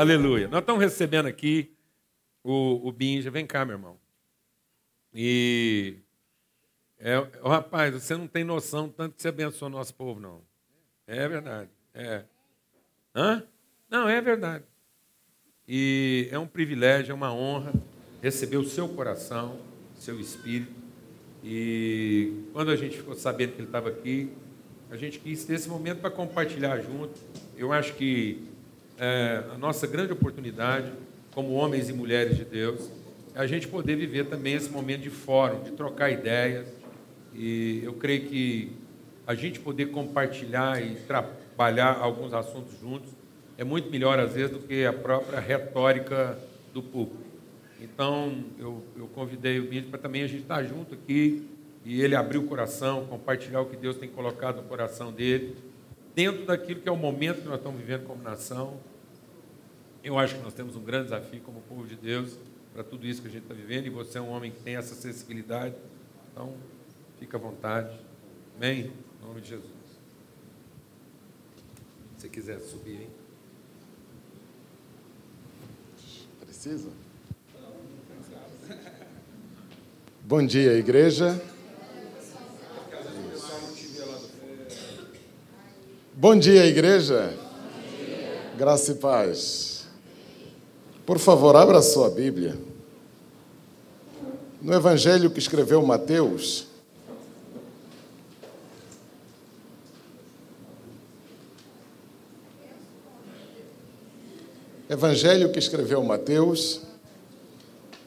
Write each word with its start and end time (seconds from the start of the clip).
Aleluia. 0.00 0.48
Nós 0.48 0.60
estamos 0.60 0.80
recebendo 0.80 1.26
aqui 1.26 1.76
o, 2.42 2.88
o 2.88 2.90
Binja. 2.90 3.30
Vem 3.30 3.46
cá, 3.46 3.66
meu 3.66 3.76
irmão. 3.76 3.98
E. 5.12 5.96
É, 6.98 7.18
oh, 7.42 7.48
rapaz, 7.50 7.92
você 7.92 8.16
não 8.16 8.26
tem 8.26 8.42
noção 8.42 8.88
tanto 8.88 9.16
que 9.16 9.20
você 9.20 9.28
abençoa 9.28 9.68
nosso 9.68 9.94
povo, 9.94 10.18
não. 10.18 10.40
É 11.06 11.28
verdade. 11.28 11.68
É. 11.92 12.24
Hã? 13.14 13.44
Não, 13.90 14.08
é 14.08 14.18
verdade. 14.22 14.64
E 15.68 16.30
é 16.30 16.38
um 16.38 16.46
privilégio, 16.46 17.12
é 17.12 17.14
uma 17.14 17.34
honra 17.34 17.74
receber 18.22 18.56
o 18.56 18.64
seu 18.64 18.88
coração, 18.88 19.60
seu 19.96 20.18
espírito. 20.18 20.72
E 21.44 22.46
quando 22.54 22.70
a 22.70 22.76
gente 22.76 22.96
ficou 22.96 23.14
sabendo 23.14 23.52
que 23.52 23.58
ele 23.58 23.68
estava 23.68 23.90
aqui, 23.90 24.32
a 24.90 24.96
gente 24.96 25.18
quis 25.18 25.44
ter 25.44 25.56
esse 25.56 25.68
momento 25.68 26.00
para 26.00 26.10
compartilhar 26.10 26.80
junto. 26.80 27.20
Eu 27.54 27.70
acho 27.70 27.92
que 27.96 28.49
é, 29.00 29.42
a 29.54 29.56
nossa 29.56 29.86
grande 29.86 30.12
oportunidade, 30.12 30.92
como 31.32 31.54
homens 31.54 31.88
e 31.88 31.92
mulheres 31.94 32.36
de 32.36 32.44
Deus, 32.44 32.90
é 33.34 33.40
a 33.40 33.46
gente 33.46 33.66
poder 33.66 33.96
viver 33.96 34.26
também 34.26 34.52
esse 34.52 34.68
momento 34.68 35.00
de 35.00 35.10
fórum, 35.10 35.62
de 35.62 35.70
trocar 35.70 36.10
ideias. 36.10 36.68
E 37.34 37.80
eu 37.82 37.94
creio 37.94 38.26
que 38.26 38.76
a 39.26 39.34
gente 39.34 39.58
poder 39.58 39.86
compartilhar 39.86 40.82
e 40.82 40.96
trabalhar 40.96 41.96
alguns 41.98 42.34
assuntos 42.34 42.78
juntos 42.78 43.10
é 43.56 43.64
muito 43.64 43.90
melhor, 43.90 44.18
às 44.18 44.34
vezes, 44.34 44.50
do 44.50 44.58
que 44.58 44.84
a 44.84 44.92
própria 44.92 45.40
retórica 45.40 46.38
do 46.74 46.82
público. 46.82 47.22
Então, 47.80 48.44
eu, 48.58 48.82
eu 48.98 49.06
convidei 49.08 49.60
o 49.60 49.64
Mídio 49.64 49.88
para 49.90 49.98
também 49.98 50.22
a 50.22 50.26
gente 50.26 50.42
estar 50.42 50.62
junto 50.64 50.94
aqui 50.94 51.48
e 51.84 52.02
ele 52.02 52.14
abrir 52.14 52.36
o 52.36 52.42
coração, 52.42 53.06
compartilhar 53.06 53.62
o 53.62 53.66
que 53.66 53.76
Deus 53.76 53.96
tem 53.96 54.08
colocado 54.10 54.56
no 54.56 54.62
coração 54.64 55.10
dele, 55.10 55.56
dentro 56.14 56.44
daquilo 56.44 56.80
que 56.80 56.88
é 56.88 56.92
o 56.92 56.96
momento 56.96 57.42
que 57.42 57.48
nós 57.48 57.56
estamos 57.56 57.80
vivendo 57.80 58.06
como 58.06 58.22
nação. 58.22 58.78
Eu 60.02 60.18
acho 60.18 60.36
que 60.36 60.42
nós 60.42 60.54
temos 60.54 60.76
um 60.76 60.82
grande 60.82 61.04
desafio 61.04 61.40
como 61.42 61.60
povo 61.62 61.86
de 61.86 61.94
Deus 61.94 62.38
para 62.72 62.82
tudo 62.82 63.06
isso 63.06 63.20
que 63.20 63.28
a 63.28 63.30
gente 63.30 63.42
está 63.42 63.54
vivendo 63.54 63.86
e 63.86 63.90
você 63.90 64.16
é 64.16 64.20
um 64.20 64.30
homem 64.30 64.50
que 64.50 64.60
tem 64.60 64.76
essa 64.76 64.94
sensibilidade. 64.94 65.74
Então, 66.32 66.54
fica 67.18 67.36
à 67.36 67.40
vontade. 67.40 67.98
Amém? 68.56 68.92
Em 69.20 69.26
nome 69.26 69.40
de 69.42 69.50
Jesus. 69.50 69.70
Se 72.16 72.28
quiser 72.28 72.60
subir, 72.60 73.02
hein? 73.02 73.10
Precisa? 76.40 76.90
Bom 80.22 80.44
dia, 80.46 80.74
igreja. 80.74 81.42
Bom 86.14 86.38
dia, 86.38 86.66
igreja. 86.66 87.34
Graça 88.56 88.92
e 88.92 88.94
paz. 88.96 89.69
Por 91.10 91.18
favor, 91.18 91.56
abra 91.56 91.82
sua 91.82 92.08
Bíblia. 92.08 92.56
No 94.62 94.72
evangelho 94.72 95.28
que 95.28 95.40
escreveu 95.40 95.84
Mateus, 95.84 96.68
Evangelho 104.88 105.50
que 105.50 105.58
escreveu 105.58 106.00
Mateus, 106.04 106.82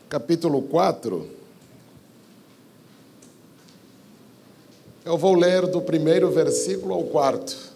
capítulo 0.07 0.61
4. 0.61 1.29
Eu 5.03 5.17
vou 5.17 5.35
ler 5.35 5.67
do 5.67 5.81
primeiro 5.81 6.31
versículo 6.31 6.93
ao 6.93 7.03
quarto. 7.03 7.72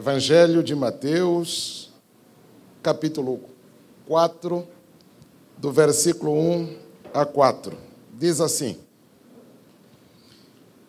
Evangelho 0.00 0.62
de 0.62 0.74
Mateus, 0.74 1.90
capítulo 2.82 3.38
4, 4.06 4.66
do 5.58 5.70
versículo 5.70 6.32
1 6.32 6.78
a 7.12 7.26
4. 7.26 7.76
Diz 8.18 8.40
assim: 8.40 8.78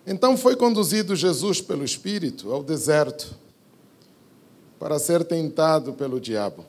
então 0.08 0.38
foi 0.38 0.56
conduzido 0.56 1.14
Jesus 1.14 1.60
pelo 1.60 1.84
Espírito 1.84 2.54
ao 2.54 2.64
deserto 2.64 3.36
para 4.80 4.98
ser 4.98 5.26
tentado 5.26 5.92
pelo 5.92 6.18
diabo. 6.18 6.66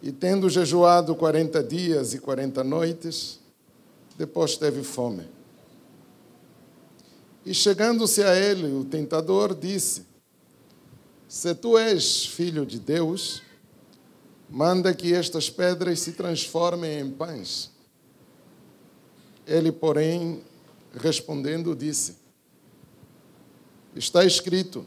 E 0.00 0.12
tendo 0.12 0.48
jejuado 0.48 1.16
quarenta 1.16 1.64
dias 1.64 2.14
e 2.14 2.20
quarenta 2.20 2.62
noites, 2.62 3.40
depois 4.16 4.56
teve 4.56 4.84
fome. 4.84 5.26
E 7.44 7.52
chegando-se 7.52 8.22
a 8.22 8.36
ele, 8.36 8.72
o 8.72 8.84
tentador 8.84 9.52
disse: 9.52 10.11
Se 11.32 11.54
tu 11.54 11.78
és 11.78 12.26
filho 12.26 12.66
de 12.66 12.78
Deus, 12.78 13.42
manda 14.50 14.92
que 14.92 15.14
estas 15.14 15.48
pedras 15.48 15.98
se 16.00 16.12
transformem 16.12 17.00
em 17.00 17.10
pães. 17.10 17.70
Ele, 19.46 19.72
porém, 19.72 20.42
respondendo, 20.92 21.74
disse: 21.74 22.18
Está 23.96 24.26
escrito: 24.26 24.84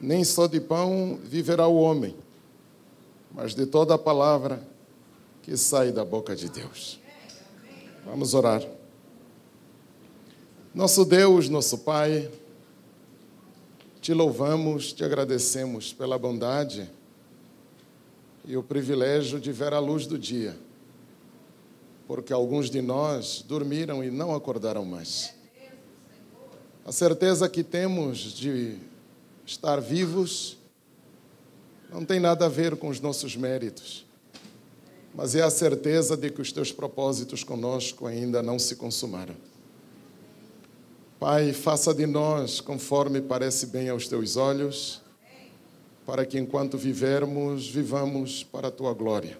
Nem 0.00 0.24
só 0.24 0.48
de 0.48 0.60
pão 0.60 1.16
viverá 1.22 1.68
o 1.68 1.76
homem, 1.76 2.16
mas 3.32 3.54
de 3.54 3.66
toda 3.66 3.94
a 3.94 3.98
palavra 3.98 4.66
que 5.44 5.56
sai 5.56 5.92
da 5.92 6.04
boca 6.04 6.34
de 6.34 6.48
Deus. 6.48 6.98
Vamos 8.04 8.34
orar. 8.34 8.68
Nosso 10.74 11.04
Deus, 11.04 11.48
nosso 11.48 11.78
Pai, 11.78 12.28
te 14.04 14.12
louvamos, 14.12 14.92
te 14.92 15.02
agradecemos 15.02 15.90
pela 15.90 16.18
bondade 16.18 16.86
e 18.44 18.54
o 18.54 18.62
privilégio 18.62 19.40
de 19.40 19.50
ver 19.50 19.72
a 19.72 19.78
luz 19.78 20.06
do 20.06 20.18
dia 20.18 20.54
porque 22.06 22.30
alguns 22.30 22.68
de 22.68 22.82
nós 22.82 23.42
dormiram 23.48 24.04
e 24.04 24.10
não 24.10 24.34
acordaram 24.34 24.84
mais. 24.84 25.32
A 26.84 26.92
certeza 26.92 27.48
que 27.48 27.64
temos 27.64 28.18
de 28.18 28.76
estar 29.46 29.80
vivos 29.80 30.58
não 31.90 32.04
tem 32.04 32.20
nada 32.20 32.44
a 32.44 32.48
ver 32.50 32.76
com 32.76 32.88
os 32.88 33.00
nossos 33.00 33.34
méritos, 33.34 34.04
mas 35.14 35.34
é 35.34 35.40
a 35.40 35.48
certeza 35.48 36.14
de 36.14 36.28
que 36.28 36.42
os 36.42 36.52
teus 36.52 36.70
propósitos 36.70 37.42
conosco 37.42 38.06
ainda 38.06 38.42
não 38.42 38.58
se 38.58 38.76
consumaram. 38.76 39.53
Pai, 41.18 41.52
faça 41.52 41.94
de 41.94 42.06
nós 42.06 42.60
conforme 42.60 43.20
parece 43.20 43.66
bem 43.66 43.88
aos 43.88 44.08
teus 44.08 44.36
olhos, 44.36 45.00
para 46.04 46.26
que 46.26 46.38
enquanto 46.38 46.76
vivermos, 46.76 47.68
vivamos 47.68 48.42
para 48.42 48.68
a 48.68 48.70
tua 48.70 48.92
glória. 48.92 49.38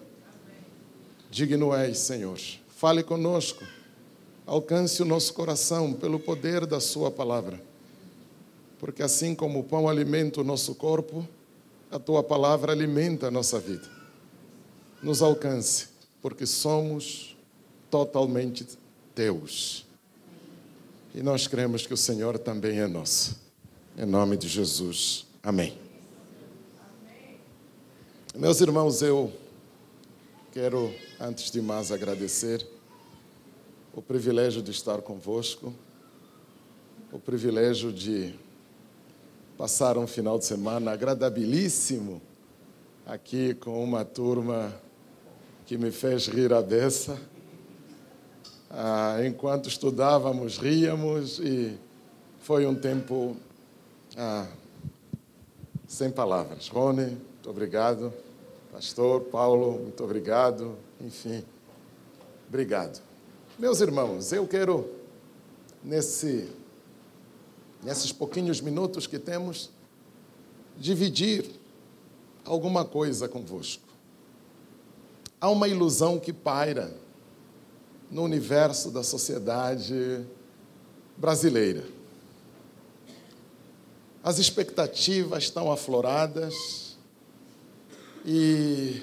Digno 1.29 1.75
és, 1.75 1.97
Senhor. 1.99 2.39
Fale 2.69 3.03
conosco. 3.03 3.63
Alcance 4.45 5.01
o 5.01 5.05
nosso 5.05 5.33
coração 5.33 5.91
pelo 5.93 6.17
poder 6.17 6.65
da 6.65 6.79
Sua 6.79 7.11
palavra. 7.11 7.61
Porque 8.79 9.03
assim 9.03 9.35
como 9.35 9.59
o 9.59 9.63
pão 9.63 9.89
alimenta 9.89 10.41
o 10.41 10.43
nosso 10.43 10.75
corpo, 10.75 11.27
a 11.91 11.99
Tua 11.99 12.23
palavra 12.23 12.71
alimenta 12.71 13.27
a 13.27 13.31
nossa 13.31 13.59
vida. 13.59 13.87
Nos 15.03 15.21
alcance, 15.21 15.89
porque 16.21 16.45
somos 16.45 17.35
totalmente 17.91 18.65
Teus. 19.13 19.84
E 21.15 21.23
nós 21.23 21.47
cremos 21.47 21.87
que 21.87 21.93
o 21.93 21.97
Senhor 21.97 22.37
também 22.37 22.77
é 22.77 22.87
nosso. 22.87 23.39
Em 23.97 24.05
nome 24.05 24.35
de 24.35 24.49
Jesus. 24.49 25.25
Amém. 25.41 25.79
Amém. 26.77 27.39
Meus 28.35 28.59
irmãos, 28.59 29.01
eu 29.01 29.31
quero 30.51 30.93
antes 31.17 31.49
de 31.49 31.61
mais, 31.61 31.89
agradecer 31.89 32.67
o 33.93 34.01
privilégio 34.01 34.61
de 34.61 34.71
estar 34.71 35.01
convosco, 35.01 35.73
o 37.13 37.17
privilégio 37.17 37.93
de 37.93 38.35
passar 39.57 39.97
um 39.97 40.05
final 40.05 40.37
de 40.37 40.43
semana 40.43 40.91
agradabilíssimo 40.91 42.21
aqui 43.05 43.53
com 43.53 43.81
uma 43.81 44.03
turma 44.03 44.81
que 45.65 45.77
me 45.77 45.91
fez 45.91 46.27
rir 46.27 46.51
a 46.51 46.61
beça. 46.61 47.17
Ah, 48.69 49.17
enquanto 49.25 49.69
estudávamos, 49.69 50.57
ríamos 50.57 51.39
e 51.39 51.77
foi 52.39 52.65
um 52.65 52.75
tempo 52.75 53.35
ah, 54.17 54.47
sem 55.87 56.11
palavras. 56.11 56.67
Rony, 56.67 57.05
muito 57.05 57.49
obrigado. 57.49 58.13
Pastor 58.71 59.21
Paulo, 59.21 59.79
muito 59.79 60.03
obrigado 60.03 60.75
enfim, 60.99 61.43
obrigado. 62.47 63.01
Meus 63.59 63.79
irmãos, 63.79 64.31
eu 64.31 64.47
quero, 64.47 64.89
nesse, 65.83 66.49
nesses 67.83 68.11
pouquinhos 68.11 68.61
minutos 68.61 69.07
que 69.07 69.19
temos, 69.19 69.69
dividir 70.77 71.45
alguma 72.43 72.83
coisa 72.83 73.27
convosco. 73.27 73.83
Há 75.39 75.49
uma 75.49 75.67
ilusão 75.67 76.19
que 76.19 76.33
paira 76.33 76.93
no 78.09 78.23
universo 78.23 78.91
da 78.91 79.03
sociedade 79.03 80.25
brasileira. 81.17 81.83
as 84.25 84.39
expectativas 84.39 85.43
estão 85.43 85.71
afloradas 85.71 86.97
e, 88.25 88.99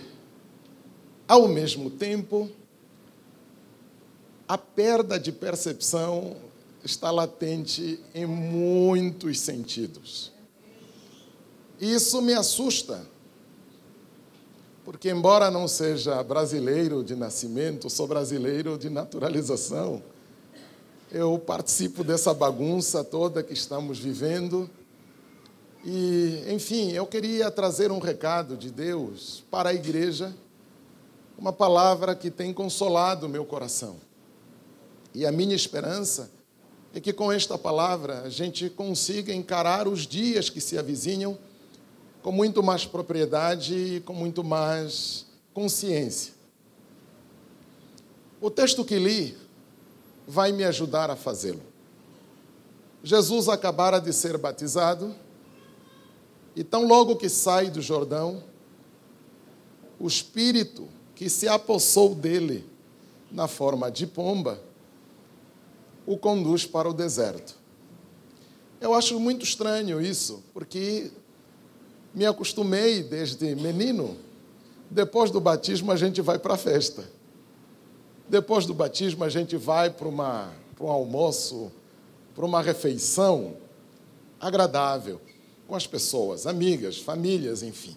ao 1.28 1.46
mesmo 1.46 1.90
tempo, 1.90 2.50
a 4.48 4.58
perda 4.58 5.20
de 5.20 5.30
percepção 5.30 6.36
está 6.82 7.12
latente 7.12 8.00
em 8.12 8.26
muitos 8.26 9.38
sentidos. 9.38 10.32
Isso 11.80 12.20
me 12.20 12.34
assusta, 12.34 13.06
porque, 14.84 15.10
embora 15.10 15.50
não 15.50 15.68
seja 15.68 16.22
brasileiro 16.24 17.04
de 17.04 17.14
nascimento, 17.14 17.88
sou 17.88 18.06
brasileiro 18.06 18.76
de 18.76 18.90
naturalização. 18.90 20.02
Eu 21.10 21.38
participo 21.38 22.02
dessa 22.02 22.34
bagunça 22.34 23.04
toda 23.04 23.42
que 23.42 23.52
estamos 23.52 24.00
vivendo. 24.00 24.68
E, 25.84 26.44
enfim, 26.48 26.90
eu 26.92 27.06
queria 27.06 27.50
trazer 27.50 27.92
um 27.92 28.00
recado 28.00 28.56
de 28.56 28.70
Deus 28.70 29.44
para 29.50 29.70
a 29.70 29.74
igreja, 29.74 30.34
uma 31.38 31.52
palavra 31.52 32.14
que 32.16 32.30
tem 32.30 32.52
consolado 32.52 33.26
o 33.26 33.28
meu 33.28 33.44
coração. 33.44 33.96
E 35.14 35.24
a 35.24 35.30
minha 35.30 35.54
esperança 35.54 36.30
é 36.92 36.98
que 36.98 37.12
com 37.12 37.30
esta 37.30 37.56
palavra 37.56 38.22
a 38.22 38.28
gente 38.28 38.68
consiga 38.68 39.32
encarar 39.32 39.86
os 39.86 40.06
dias 40.06 40.50
que 40.50 40.60
se 40.60 40.76
avizinham 40.76 41.38
com 42.22 42.30
muito 42.30 42.62
mais 42.62 42.86
propriedade 42.86 43.96
e 43.96 44.00
com 44.00 44.14
muito 44.14 44.44
mais 44.44 45.26
consciência. 45.52 46.32
O 48.40 48.50
texto 48.50 48.84
que 48.84 48.98
li 48.98 49.36
vai 50.26 50.52
me 50.52 50.64
ajudar 50.64 51.10
a 51.10 51.16
fazê-lo. 51.16 51.62
Jesus 53.02 53.48
acabara 53.48 53.98
de 53.98 54.12
ser 54.12 54.38
batizado 54.38 55.14
e, 56.54 56.62
tão 56.62 56.86
logo 56.86 57.16
que 57.16 57.28
sai 57.28 57.68
do 57.68 57.82
Jordão, 57.82 58.42
o 59.98 60.06
Espírito 60.06 60.88
que 61.14 61.28
se 61.28 61.48
apossou 61.48 62.14
dele 62.14 62.64
na 63.30 63.48
forma 63.48 63.90
de 63.90 64.06
pomba 64.06 64.60
o 66.06 66.16
conduz 66.16 66.66
para 66.66 66.88
o 66.88 66.92
deserto. 66.92 67.56
Eu 68.80 68.94
acho 68.94 69.18
muito 69.20 69.44
estranho 69.44 70.00
isso, 70.00 70.42
porque 70.52 71.10
me 72.14 72.26
acostumei 72.26 73.02
desde 73.02 73.54
menino. 73.54 74.16
Depois 74.90 75.30
do 75.30 75.40
batismo, 75.40 75.90
a 75.90 75.96
gente 75.96 76.20
vai 76.20 76.38
para 76.38 76.54
a 76.54 76.58
festa. 76.58 77.04
Depois 78.28 78.66
do 78.66 78.74
batismo, 78.74 79.24
a 79.24 79.28
gente 79.28 79.56
vai 79.56 79.90
para, 79.90 80.08
um 80.08 80.88
almoço, 80.88 81.72
para 82.34 82.44
uma 82.44 82.62
refeição 82.62 83.56
agradável 84.40 85.20
com 85.66 85.74
as 85.74 85.86
pessoas, 85.86 86.46
amigas, 86.46 86.98
famílias, 86.98 87.62
enfim. 87.62 87.96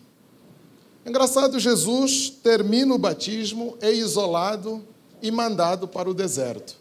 Engraçado, 1.05 1.59
Jesus 1.59 2.29
termina 2.29 2.93
o 2.93 2.97
batismo, 2.97 3.77
é 3.81 3.91
isolado 3.91 4.83
e 5.21 5.29
mandado 5.29 5.87
para 5.87 6.09
o 6.09 6.13
deserto. 6.13 6.77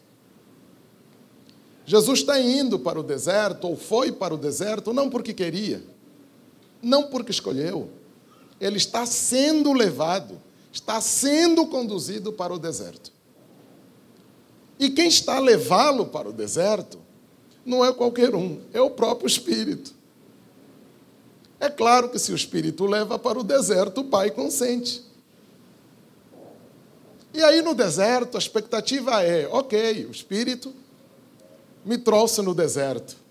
Jesus 1.85 2.21
está 2.21 2.41
indo 2.41 2.79
para 2.79 2.99
o 2.99 3.03
deserto, 3.03 3.69
ou 3.69 3.77
foi 3.77 4.11
para 4.11 4.33
o 4.33 4.39
deserto, 4.39 4.93
não 4.93 5.11
porque 5.11 5.35
queria, 5.35 5.83
não 6.85 7.05
porque 7.05 7.31
escolheu. 7.31 7.91
Ele 8.61 8.77
está 8.77 9.05
sendo 9.07 9.73
levado, 9.73 10.41
está 10.73 11.01
sendo 11.01 11.67
conduzido 11.67 12.33
para 12.33 12.53
o 12.53 12.59
deserto. 12.59 13.13
E 14.79 14.91
quem 14.91 15.09
está 15.09 15.37
a 15.37 15.41
levá-lo 15.41 16.07
para 16.07 16.29
o 16.29 16.33
deserto 16.33 16.99
não 17.65 17.85
é 17.85 17.93
qualquer 17.93 18.35
um, 18.35 18.61
é 18.73 18.81
o 18.81 18.91
próprio 18.91 19.27
Espírito. 19.27 19.95
É 21.59 21.71
claro 21.71 22.11
que 22.11 22.19
se 22.19 22.33
o 22.33 22.37
Espírito 22.37 22.85
leva 22.85 23.19
para 23.19 23.39
o 23.39 23.45
deserto, 23.45 24.03
o 24.03 24.05
Pai 24.05 24.31
consente. 24.31 25.03
E 27.33 27.43
aí 27.43 27.63
no 27.63 27.75
deserto 27.75 28.37
a 28.37 28.39
expectativa 28.39 29.23
é: 29.23 29.49
ok, 29.49 30.07
o 30.07 30.11
Espírito 30.11 30.73
me 31.85 31.99
trouxe 31.99 32.43
no 32.43 32.55
deserto. 32.55 33.24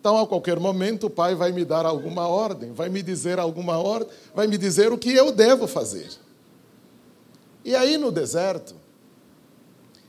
Então, 0.00 0.18
a 0.18 0.26
qualquer 0.26 0.58
momento, 0.58 1.08
o 1.08 1.10
Pai 1.10 1.34
vai 1.34 1.52
me 1.52 1.62
dar 1.62 1.84
alguma 1.84 2.26
ordem, 2.26 2.72
vai 2.72 2.88
me 2.88 3.02
dizer 3.02 3.38
alguma 3.38 3.76
ordem, 3.76 4.10
vai 4.34 4.46
me 4.46 4.56
dizer 4.56 4.90
o 4.90 4.96
que 4.96 5.12
eu 5.12 5.30
devo 5.30 5.66
fazer. 5.66 6.08
E 7.62 7.76
aí, 7.76 7.98
no 7.98 8.10
deserto, 8.10 8.74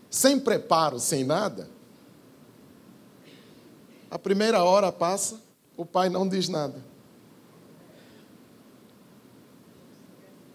sem 0.09 0.39
preparo, 0.39 0.97
sem 0.97 1.25
nada, 1.25 1.69
a 4.09 4.17
primeira 4.17 4.63
hora 4.63 4.93
passa, 4.93 5.41
o 5.75 5.85
Pai 5.85 6.07
não 6.07 6.25
diz 6.25 6.47
nada. 6.47 6.81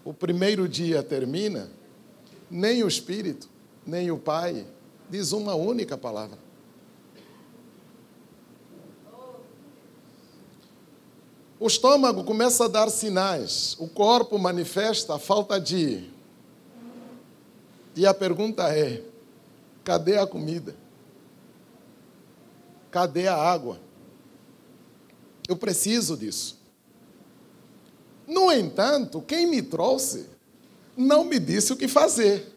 O 0.03 0.15
primeiro 0.15 0.67
dia 0.67 1.03
termina, 1.03 1.69
nem 2.49 2.83
o 2.83 2.87
Espírito, 2.87 3.47
nem 3.85 4.09
o 4.09 4.17
Pai 4.17 4.65
diz 5.07 5.31
uma 5.31 5.53
única 5.53 5.95
palavra. 5.95 6.46
O 11.59 11.65
estômago 11.65 12.23
começa 12.23 12.65
a 12.65 12.67
dar 12.67 12.89
sinais, 12.89 13.75
o 13.79 13.87
corpo 13.87 14.37
manifesta 14.37 15.15
a 15.15 15.19
falta 15.19 15.59
de. 15.59 16.07
E 17.95 18.05
a 18.05 18.13
pergunta 18.13 18.69
é: 18.69 19.01
cadê 19.83 20.17
a 20.17 20.27
comida? 20.27 20.75
Cadê 22.91 23.27
a 23.27 23.35
água? 23.35 23.79
Eu 25.49 25.55
preciso 25.55 26.15
disso. 26.15 26.59
No 28.27 28.51
entanto, 28.51 29.21
quem 29.21 29.47
me 29.47 29.61
trouxe 29.61 30.27
não 30.95 31.23
me 31.23 31.39
disse 31.39 31.73
o 31.73 31.77
que 31.77 31.87
fazer. 31.87 32.53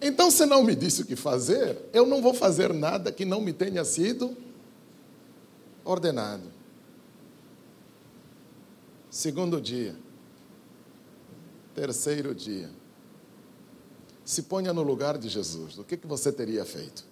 Então, 0.00 0.30
se 0.30 0.44
não 0.44 0.64
me 0.64 0.74
disse 0.74 1.02
o 1.02 1.06
que 1.06 1.14
fazer, 1.14 1.78
eu 1.92 2.04
não 2.04 2.20
vou 2.20 2.34
fazer 2.34 2.74
nada 2.74 3.12
que 3.12 3.24
não 3.24 3.40
me 3.40 3.52
tenha 3.52 3.84
sido 3.84 4.36
ordenado. 5.84 6.50
Segundo 9.10 9.60
dia. 9.60 9.94
Terceiro 11.74 12.34
dia. 12.34 12.70
Se 14.24 14.42
ponha 14.42 14.72
no 14.72 14.82
lugar 14.82 15.18
de 15.18 15.28
Jesus. 15.28 15.78
O 15.78 15.84
que, 15.84 15.96
que 15.96 16.06
você 16.06 16.32
teria 16.32 16.64
feito? 16.64 17.04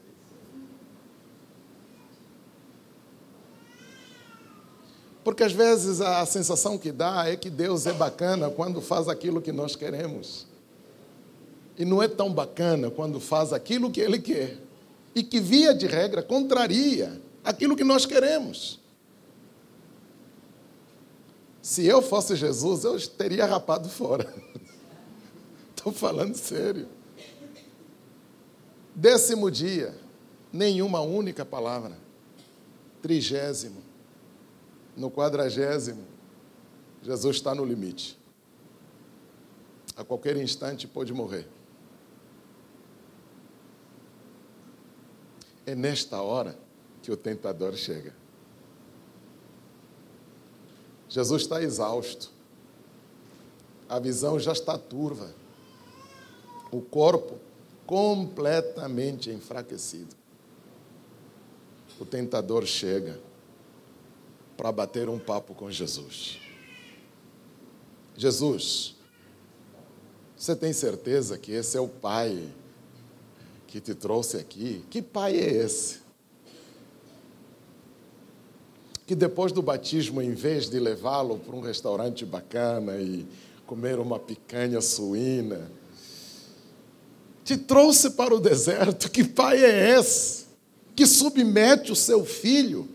Porque 5.22 5.44
às 5.44 5.52
vezes 5.52 6.00
a 6.00 6.24
sensação 6.24 6.78
que 6.78 6.90
dá 6.90 7.28
é 7.28 7.36
que 7.36 7.50
Deus 7.50 7.86
é 7.86 7.92
bacana 7.92 8.50
quando 8.50 8.80
faz 8.80 9.08
aquilo 9.08 9.42
que 9.42 9.52
nós 9.52 9.76
queremos. 9.76 10.46
E 11.76 11.84
não 11.84 12.02
é 12.02 12.08
tão 12.08 12.32
bacana 12.32 12.90
quando 12.90 13.20
faz 13.20 13.52
aquilo 13.52 13.90
que 13.90 14.00
ele 14.00 14.18
quer 14.18 14.58
e 15.14 15.22
que, 15.22 15.40
via 15.40 15.74
de 15.74 15.86
regra, 15.86 16.22
contraria 16.22 17.20
aquilo 17.44 17.76
que 17.76 17.85
nós 17.85 18.06
queremos. 18.06 18.80
Se 21.62 21.87
eu 21.87 22.00
fosse 22.00 22.37
Jesus, 22.37 22.85
eu 22.85 22.99
teria 23.11 23.44
rapado 23.47 23.88
fora. 23.88 24.32
Estou 25.76 25.92
falando 25.92 26.35
sério. 26.35 26.88
Décimo 28.94 29.50
dia, 29.50 29.94
nenhuma 30.52 31.00
única 31.00 31.44
palavra. 31.44 31.97
Trigésimo. 33.02 33.82
No 34.97 35.11
quadragésimo, 35.11 36.04
Jesus 37.02 37.37
está 37.37 37.54
no 37.54 37.64
limite. 37.64 38.18
A 39.97 40.04
qualquer 40.04 40.37
instante 40.37 40.87
pode 40.87 41.12
morrer. 41.12 41.49
É 45.64 45.75
nesta 45.75 46.20
hora 46.20 46.59
que 47.02 47.11
o 47.11 47.16
tentador 47.16 47.75
chega. 47.75 48.14
Jesus 51.09 51.42
está 51.42 51.62
exausto. 51.62 52.30
A 53.88 53.99
visão 53.99 54.38
já 54.38 54.52
está 54.52 54.78
turva. 54.78 55.35
O 56.71 56.80
corpo 56.80 57.38
completamente 57.87 59.30
enfraquecido. 59.30 60.14
O 61.99 62.04
tentador 62.04 62.64
chega 62.64 63.21
para 64.57 64.71
bater 64.71 65.09
um 65.09 65.19
papo 65.19 65.54
com 65.54 65.71
Jesus. 65.71 66.38
Jesus, 68.16 68.95
você 70.37 70.54
tem 70.54 70.73
certeza 70.73 71.37
que 71.37 71.52
esse 71.52 71.76
é 71.76 71.80
o 71.80 71.88
Pai 71.88 72.52
que 73.71 73.80
te 73.80 73.95
trouxe 73.95 74.37
aqui, 74.37 74.85
que 74.90 75.00
pai 75.00 75.37
é 75.37 75.49
esse? 75.49 76.00
Que 79.10 79.16
depois 79.16 79.50
do 79.50 79.60
batismo, 79.60 80.22
em 80.22 80.34
vez 80.34 80.70
de 80.70 80.78
levá-lo 80.78 81.36
para 81.36 81.56
um 81.56 81.60
restaurante 81.60 82.24
bacana 82.24 82.96
e 82.98 83.26
comer 83.66 83.98
uma 83.98 84.20
picanha 84.20 84.80
suína, 84.80 85.68
te 87.42 87.56
trouxe 87.56 88.10
para 88.10 88.32
o 88.32 88.38
deserto. 88.38 89.10
Que 89.10 89.24
pai 89.24 89.64
é 89.64 89.98
esse? 89.98 90.46
que 90.94 91.04
submete 91.06 91.90
o 91.90 91.96
seu 91.96 92.24
filho 92.24 92.88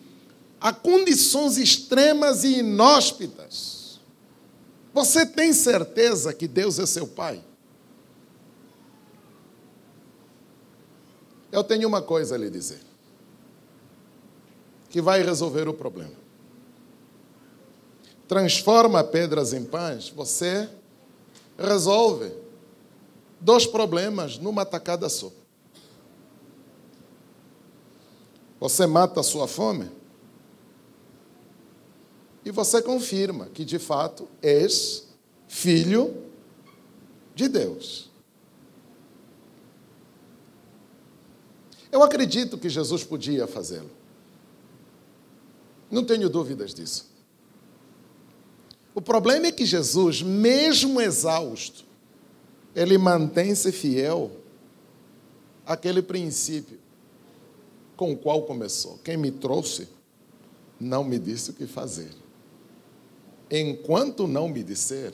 a 0.61 0.71
condições 0.71 1.57
extremas 1.57 2.45
e 2.45 2.59
inóspitas. 2.59 3.99
Você 4.93 5.25
tem 5.25 5.51
certeza 5.51 6.33
que 6.33 6.47
Deus 6.47 6.79
é 6.79 6.85
seu 6.85 7.07
pai? 7.07 7.43
Eu 11.51 11.61
tenho 11.61 11.89
uma 11.89 12.01
coisa 12.01 12.35
a 12.35 12.37
lhe 12.37 12.49
dizer, 12.49 12.79
que 14.89 15.01
vai 15.01 15.21
resolver 15.21 15.67
o 15.67 15.73
problema. 15.73 16.13
Transforma 18.27 19.03
pedras 19.03 19.53
em 19.53 19.63
pães, 19.63 20.09
você 20.09 20.69
resolve 21.57 22.31
dois 23.39 23.65
problemas 23.65 24.37
numa 24.37 24.65
tacada 24.65 25.07
só. 25.09 25.31
Você 28.59 28.87
mata 28.87 29.19
a 29.19 29.23
sua 29.23 29.47
fome 29.47 29.91
e 32.43 32.51
você 32.51 32.81
confirma 32.81 33.47
que 33.47 33.65
de 33.65 33.77
fato 33.77 34.27
és 34.41 35.07
filho 35.47 36.23
de 37.35 37.47
Deus. 37.47 38.09
Eu 41.91 42.03
acredito 42.03 42.57
que 42.57 42.69
Jesus 42.69 43.03
podia 43.03 43.47
fazê-lo. 43.47 43.89
Não 45.95 46.03
tenho 46.03 46.29
dúvidas 46.29 46.73
disso. 46.73 47.09
O 48.93 49.01
problema 49.01 49.47
é 49.47 49.51
que 49.53 49.65
Jesus, 49.65 50.21
mesmo 50.21 50.99
exausto, 50.99 51.85
ele 52.75 52.97
mantém-se 52.97 53.71
fiel 53.71 54.29
àquele 55.65 56.01
princípio 56.01 56.77
com 57.95 58.11
o 58.11 58.17
qual 58.17 58.41
começou. 58.41 58.97
Quem 59.05 59.15
me 59.15 59.31
trouxe 59.31 59.87
não 60.77 61.01
me 61.01 61.17
disse 61.17 61.51
o 61.51 61.53
que 61.53 61.65
fazer. 61.65 62.11
Enquanto 63.49 64.27
não 64.27 64.49
me 64.49 64.63
disser, 64.63 65.13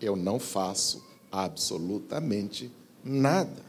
eu 0.00 0.16
não 0.16 0.38
faço 0.38 1.04
absolutamente 1.30 2.72
nada. 3.04 3.62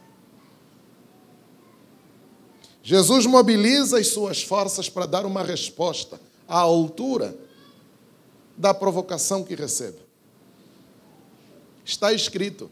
Jesus 2.82 3.26
mobiliza 3.26 4.00
as 4.00 4.08
suas 4.08 4.42
forças 4.42 4.88
para 4.88 5.06
dar 5.06 5.26
uma 5.26 5.44
resposta 5.44 6.18
à 6.48 6.60
altura 6.60 7.38
da 8.56 8.74
provocação 8.74 9.44
que 9.44 9.56
recebe. 9.56 9.98
Está 11.86 12.12
escrito: 12.12 12.70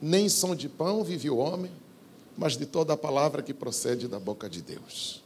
nem 0.00 0.28
som 0.28 0.54
de 0.54 0.68
pão 0.68 1.02
vive 1.02 1.30
o 1.30 1.36
homem, 1.36 1.70
mas 2.36 2.56
de 2.56 2.66
toda 2.66 2.92
a 2.92 2.96
palavra 2.96 3.42
que 3.42 3.54
procede 3.54 4.06
da 4.06 4.18
boca 4.18 4.48
de 4.48 4.62
Deus. 4.62 5.22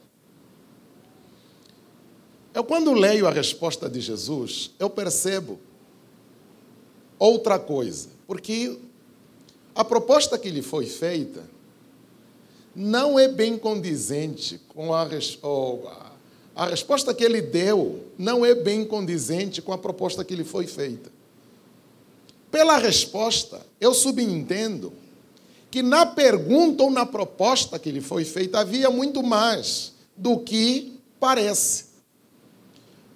Eu, 2.53 2.65
quando 2.65 2.93
leio 2.93 3.29
a 3.29 3.31
resposta 3.31 3.89
de 3.89 4.01
Jesus, 4.01 4.73
eu 4.79 4.91
percebo 4.91 5.61
outra 7.19 7.59
coisa, 7.59 8.09
porque 8.27 8.77
a 9.75 9.85
proposta 9.85 10.37
que 10.37 10.51
lhe 10.51 10.63
foi 10.63 10.87
feita 10.87 11.49
não 12.75 13.19
é 13.19 13.29
bem 13.29 13.57
condizente 13.57 14.61
com 14.69 14.93
a, 14.93 15.09
a 16.55 16.67
resposta 16.67 17.15
que 17.15 17.25
ele 17.25 17.41
deu 17.41 18.05
não 18.19 18.45
é 18.45 18.55
bem 18.55 18.85
condizente 18.85 19.63
com 19.63 19.73
a 19.73 19.79
proposta 19.79 20.25
que 20.25 20.35
lhe 20.35 20.45
foi 20.45 20.67
feita. 20.67 21.11
Pela 22.51 22.77
resposta, 22.79 23.65
eu 23.81 23.95
subentendo 23.95 24.93
que 25.71 25.83
na 25.83 26.05
pergunta 26.05 26.83
ou 26.83 26.91
na 26.91 27.07
proposta 27.07 27.79
que 27.79 27.93
lhe 27.93 28.01
foi 28.01 28.25
feita 28.25 28.59
havia 28.59 28.91
muito 28.91 29.23
mais 29.23 29.93
do 30.17 30.39
que 30.39 30.99
parece. 31.21 31.91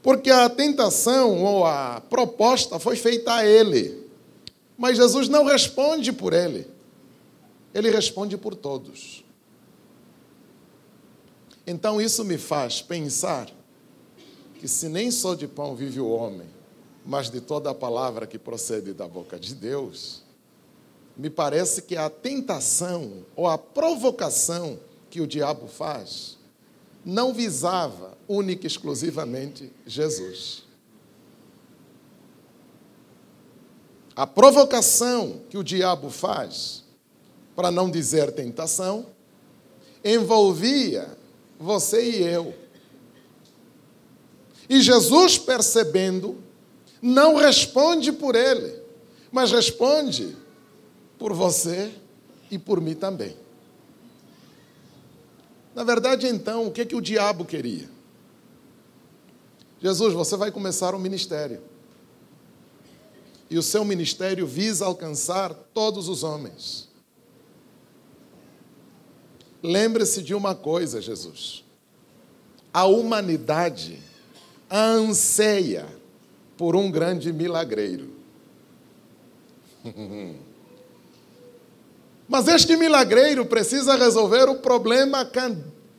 Porque 0.02 0.30
a 0.30 0.48
tentação 0.48 1.42
ou 1.42 1.66
a 1.66 2.00
proposta 2.08 2.78
foi 2.78 2.94
feita 2.94 3.34
a 3.34 3.44
ele. 3.46 4.04
Mas 4.78 4.96
Jesus 4.96 5.28
não 5.28 5.44
responde 5.44 6.12
por 6.12 6.32
ele. 6.32 6.66
Ele 7.72 7.90
responde 7.90 8.36
por 8.36 8.54
todos. 8.54 9.23
Então 11.66 12.00
isso 12.00 12.24
me 12.24 12.36
faz 12.36 12.82
pensar 12.82 13.50
que 14.58 14.68
se 14.68 14.88
nem 14.88 15.10
só 15.10 15.34
de 15.34 15.46
pão 15.46 15.74
vive 15.74 16.00
o 16.00 16.08
homem, 16.08 16.48
mas 17.04 17.30
de 17.30 17.40
toda 17.40 17.70
a 17.70 17.74
palavra 17.74 18.26
que 18.26 18.38
procede 18.38 18.92
da 18.92 19.06
boca 19.06 19.38
de 19.38 19.54
Deus, 19.54 20.22
me 21.16 21.30
parece 21.30 21.82
que 21.82 21.96
a 21.96 22.10
tentação 22.10 23.24
ou 23.36 23.46
a 23.46 23.56
provocação 23.56 24.78
que 25.10 25.20
o 25.20 25.26
diabo 25.26 25.68
faz 25.68 26.36
não 27.04 27.32
visava 27.32 28.16
única 28.26 28.64
e 28.64 28.66
exclusivamente 28.66 29.70
Jesus. 29.86 30.64
A 34.16 34.26
provocação 34.26 35.40
que 35.50 35.58
o 35.58 35.64
diabo 35.64 36.08
faz, 36.08 36.84
para 37.54 37.70
não 37.70 37.90
dizer 37.90 38.32
tentação, 38.32 39.06
envolvia 40.04 41.16
você 41.64 42.10
e 42.10 42.22
eu. 42.22 42.54
E 44.68 44.80
Jesus, 44.80 45.38
percebendo, 45.38 46.42
não 47.00 47.36
responde 47.36 48.12
por 48.12 48.34
ele, 48.34 48.80
mas 49.32 49.50
responde 49.50 50.36
por 51.18 51.32
você 51.32 51.92
e 52.50 52.58
por 52.58 52.80
mim 52.80 52.94
também. 52.94 53.36
Na 55.74 55.82
verdade, 55.82 56.26
então, 56.26 56.66
o 56.66 56.70
que, 56.70 56.86
que 56.86 56.94
o 56.94 57.00
diabo 57.00 57.44
queria? 57.44 57.88
Jesus, 59.80 60.14
você 60.14 60.36
vai 60.36 60.50
começar 60.50 60.94
um 60.94 60.98
ministério. 60.98 61.62
E 63.50 63.58
o 63.58 63.62
seu 63.62 63.84
ministério 63.84 64.46
visa 64.46 64.86
alcançar 64.86 65.52
todos 65.74 66.08
os 66.08 66.22
homens. 66.22 66.88
Lembre-se 69.64 70.22
de 70.22 70.34
uma 70.34 70.54
coisa, 70.54 71.00
Jesus. 71.00 71.64
A 72.70 72.84
humanidade 72.84 73.98
anseia 74.70 75.86
por 76.54 76.76
um 76.76 76.90
grande 76.90 77.32
milagreiro. 77.32 78.10
Mas 82.28 82.46
este 82.46 82.76
milagreiro 82.76 83.46
precisa 83.46 83.96
resolver 83.96 84.50
o 84.50 84.56
problema 84.56 85.26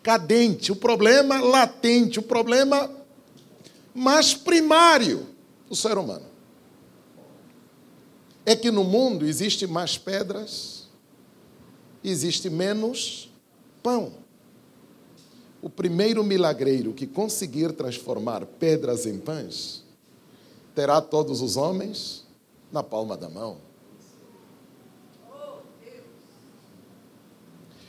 cadente, 0.03 0.71
o 0.71 0.75
problema 0.75 1.39
latente, 1.41 2.19
o 2.19 2.23
problema 2.23 2.91
mais 3.95 4.35
primário 4.35 5.25
do 5.67 5.75
ser 5.75 5.97
humano. 5.97 6.27
É 8.45 8.55
que 8.55 8.69
no 8.69 8.83
mundo 8.83 9.25
existe 9.25 9.65
mais 9.65 9.97
pedras, 9.97 10.87
existe 12.03 12.47
menos 12.47 13.33
pão. 13.85 14.13
O 15.61 15.69
primeiro 15.69 16.23
milagreiro 16.23 16.91
que 16.91 17.05
conseguir 17.05 17.71
transformar 17.73 18.43
pedras 18.43 19.05
em 19.05 19.19
pães 19.19 19.83
terá 20.73 20.99
todos 20.99 21.39
os 21.39 21.55
homens 21.55 22.25
na 22.71 22.81
palma 22.81 23.15
da 23.15 23.29
mão. 23.29 23.57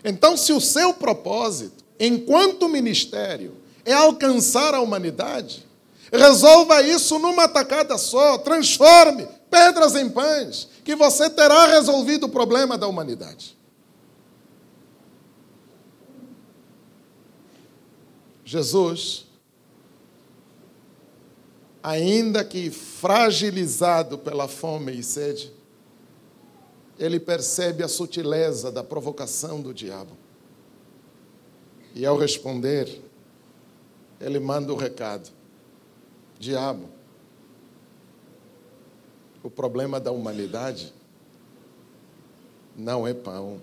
Então, 0.04 0.36
se 0.36 0.52
o 0.52 0.60
seu 0.60 0.92
propósito, 0.92 1.82
enquanto 1.98 2.68
ministério, 2.68 3.56
é 3.82 3.94
alcançar 3.94 4.74
a 4.74 4.82
humanidade, 4.82 5.66
resolva 6.12 6.82
isso 6.82 7.18
numa 7.18 7.48
tacada 7.48 7.96
só, 7.96 8.36
transforme 8.36 9.26
pedras 9.50 9.94
em 9.96 10.10
pães, 10.10 10.68
que 10.84 10.94
você 10.94 11.30
terá 11.30 11.66
resolvido 11.66 12.24
o 12.26 12.28
problema 12.28 12.76
da 12.76 12.86
humanidade. 12.86 13.55
Jesus, 18.46 19.26
ainda 21.82 22.44
que 22.44 22.70
fragilizado 22.70 24.16
pela 24.16 24.46
fome 24.46 24.92
e 24.92 25.02
sede, 25.02 25.52
ele 26.96 27.18
percebe 27.18 27.82
a 27.82 27.88
sutileza 27.88 28.70
da 28.70 28.84
provocação 28.84 29.60
do 29.60 29.74
diabo. 29.74 30.16
E 31.92 32.06
ao 32.06 32.16
responder, 32.16 33.02
ele 34.20 34.38
manda 34.38 34.72
o 34.72 34.76
recado: 34.76 35.28
Diabo, 36.38 36.88
o 39.42 39.50
problema 39.50 39.98
da 39.98 40.12
humanidade 40.12 40.94
não 42.76 43.08
é 43.08 43.12
pão. 43.12 43.60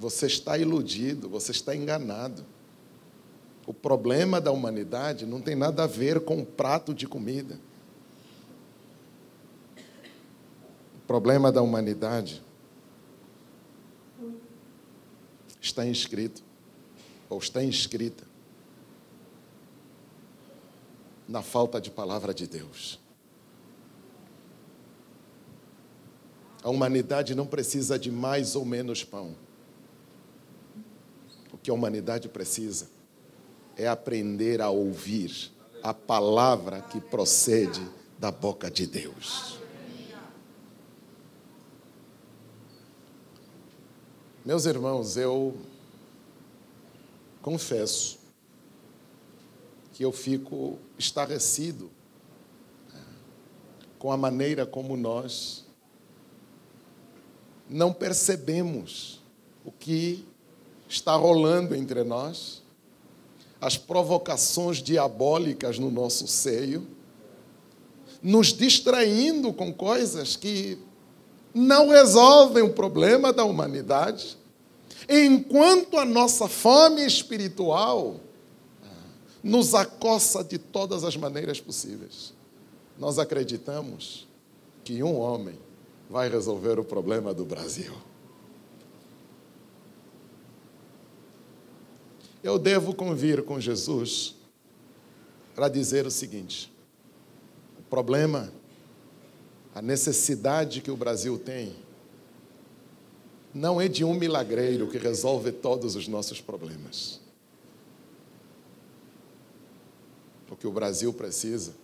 Você 0.00 0.24
está 0.24 0.56
iludido, 0.56 1.28
você 1.28 1.52
está 1.52 1.76
enganado. 1.76 2.42
O 3.66 3.74
problema 3.74 4.40
da 4.40 4.50
humanidade 4.50 5.26
não 5.26 5.42
tem 5.42 5.54
nada 5.54 5.84
a 5.84 5.86
ver 5.86 6.20
com 6.24 6.38
um 6.38 6.44
prato 6.44 6.94
de 6.94 7.06
comida. 7.06 7.60
O 10.96 11.06
problema 11.06 11.52
da 11.52 11.60
humanidade 11.60 12.42
está 15.60 15.86
inscrito 15.86 16.42
ou 17.28 17.38
está 17.38 17.62
inscrita 17.62 18.24
na 21.28 21.42
falta 21.42 21.78
de 21.78 21.90
palavra 21.90 22.32
de 22.32 22.46
Deus. 22.46 22.98
A 26.62 26.70
humanidade 26.70 27.34
não 27.34 27.46
precisa 27.46 27.98
de 27.98 28.10
mais 28.10 28.56
ou 28.56 28.64
menos 28.64 29.04
pão. 29.04 29.36
Que 31.62 31.70
a 31.70 31.74
humanidade 31.74 32.28
precisa 32.28 32.88
é 33.76 33.88
aprender 33.88 34.60
a 34.60 34.70
ouvir 34.70 35.52
a 35.82 35.94
palavra 35.94 36.80
que 36.82 37.00
procede 37.00 37.80
da 38.18 38.30
boca 38.30 38.70
de 38.70 38.86
Deus. 38.86 39.58
Meus 44.44 44.66
irmãos, 44.66 45.16
eu 45.16 45.56
confesso 47.42 48.18
que 49.92 50.04
eu 50.04 50.12
fico 50.12 50.78
estarrecido 50.98 51.90
né, 52.92 53.04
com 53.98 54.10
a 54.10 54.16
maneira 54.16 54.66
como 54.66 54.96
nós 54.96 55.66
não 57.68 57.92
percebemos 57.92 59.22
o 59.64 59.70
que 59.70 60.26
está 60.90 61.14
rolando 61.14 61.74
entre 61.74 62.02
nós, 62.02 62.62
as 63.60 63.76
provocações 63.76 64.78
diabólicas 64.78 65.78
no 65.78 65.90
nosso 65.90 66.26
seio, 66.26 66.86
nos 68.20 68.48
distraindo 68.48 69.52
com 69.52 69.72
coisas 69.72 70.34
que 70.34 70.76
não 71.54 71.88
resolvem 71.88 72.62
o 72.62 72.72
problema 72.72 73.32
da 73.32 73.44
humanidade, 73.44 74.36
enquanto 75.08 75.96
a 75.96 76.04
nossa 76.04 76.48
fome 76.48 77.06
espiritual 77.06 78.16
nos 79.42 79.74
acossa 79.74 80.42
de 80.42 80.58
todas 80.58 81.04
as 81.04 81.16
maneiras 81.16 81.60
possíveis. 81.60 82.34
Nós 82.98 83.18
acreditamos 83.18 84.26
que 84.84 85.02
um 85.02 85.18
homem 85.18 85.58
vai 86.10 86.28
resolver 86.28 86.78
o 86.78 86.84
problema 86.84 87.32
do 87.32 87.44
Brasil. 87.44 87.94
Eu 92.42 92.58
devo 92.58 92.94
convir 92.94 93.42
com 93.42 93.60
Jesus 93.60 94.34
para 95.54 95.68
dizer 95.68 96.06
o 96.06 96.10
seguinte: 96.10 96.72
o 97.78 97.82
problema, 97.82 98.52
a 99.74 99.82
necessidade 99.82 100.80
que 100.80 100.90
o 100.90 100.96
Brasil 100.96 101.38
tem, 101.38 101.76
não 103.52 103.80
é 103.80 103.88
de 103.88 104.04
um 104.04 104.14
milagreiro 104.14 104.88
que 104.88 104.96
resolve 104.96 105.52
todos 105.52 105.96
os 105.96 106.08
nossos 106.08 106.40
problemas. 106.40 107.20
O 110.50 110.56
que 110.56 110.66
o 110.66 110.72
Brasil 110.72 111.12
precisa 111.12 111.74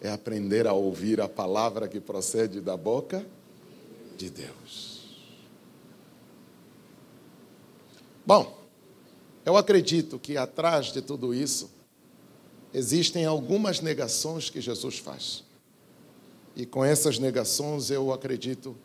é 0.00 0.10
aprender 0.10 0.66
a 0.66 0.72
ouvir 0.72 1.20
a 1.20 1.28
palavra 1.28 1.88
que 1.88 2.00
procede 2.00 2.60
da 2.60 2.76
boca 2.76 3.24
de 4.16 4.30
Deus. 4.30 4.96
Bom, 8.24 8.65
eu 9.46 9.56
acredito 9.56 10.18
que 10.18 10.36
atrás 10.36 10.86
de 10.86 11.00
tudo 11.00 11.32
isso 11.32 11.70
existem 12.74 13.24
algumas 13.24 13.80
negações 13.80 14.50
que 14.50 14.60
Jesus 14.60 14.98
faz. 14.98 15.44
E 16.56 16.66
com 16.66 16.84
essas 16.84 17.20
negações 17.20 17.88
eu 17.90 18.12
acredito 18.12 18.76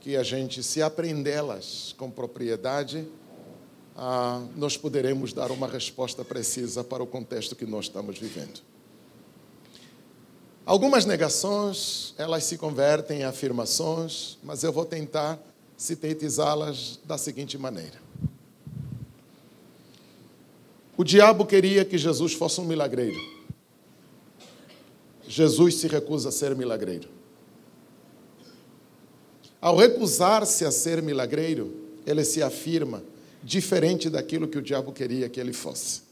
que 0.00 0.16
a 0.16 0.24
gente, 0.24 0.60
se 0.64 0.82
aprendê-las 0.82 1.94
com 1.96 2.10
propriedade, 2.10 3.06
ah, 3.96 4.44
nós 4.56 4.76
poderemos 4.76 5.32
dar 5.32 5.52
uma 5.52 5.68
resposta 5.68 6.24
precisa 6.24 6.82
para 6.82 7.02
o 7.02 7.06
contexto 7.06 7.54
que 7.54 7.64
nós 7.64 7.84
estamos 7.84 8.18
vivendo. 8.18 8.60
Algumas 10.66 11.04
negações, 11.04 12.12
elas 12.18 12.42
se 12.42 12.58
convertem 12.58 13.20
em 13.20 13.24
afirmações, 13.24 14.36
mas 14.42 14.64
eu 14.64 14.72
vou 14.72 14.84
tentar 14.84 15.38
sintetizá-las 15.76 16.98
da 17.04 17.16
seguinte 17.16 17.56
maneira. 17.56 18.11
O 20.96 21.04
diabo 21.04 21.46
queria 21.46 21.84
que 21.84 21.96
Jesus 21.96 22.34
fosse 22.34 22.60
um 22.60 22.64
milagreiro. 22.64 23.18
Jesus 25.26 25.76
se 25.76 25.88
recusa 25.88 26.28
a 26.28 26.32
ser 26.32 26.54
milagreiro. 26.54 27.08
Ao 29.60 29.76
recusar-se 29.76 30.64
a 30.64 30.70
ser 30.70 31.00
milagreiro, 31.00 31.72
ele 32.04 32.24
se 32.24 32.42
afirma 32.42 33.02
diferente 33.42 34.10
daquilo 34.10 34.46
que 34.46 34.58
o 34.58 34.62
diabo 34.62 34.92
queria 34.92 35.28
que 35.28 35.40
ele 35.40 35.52
fosse. 35.52 36.02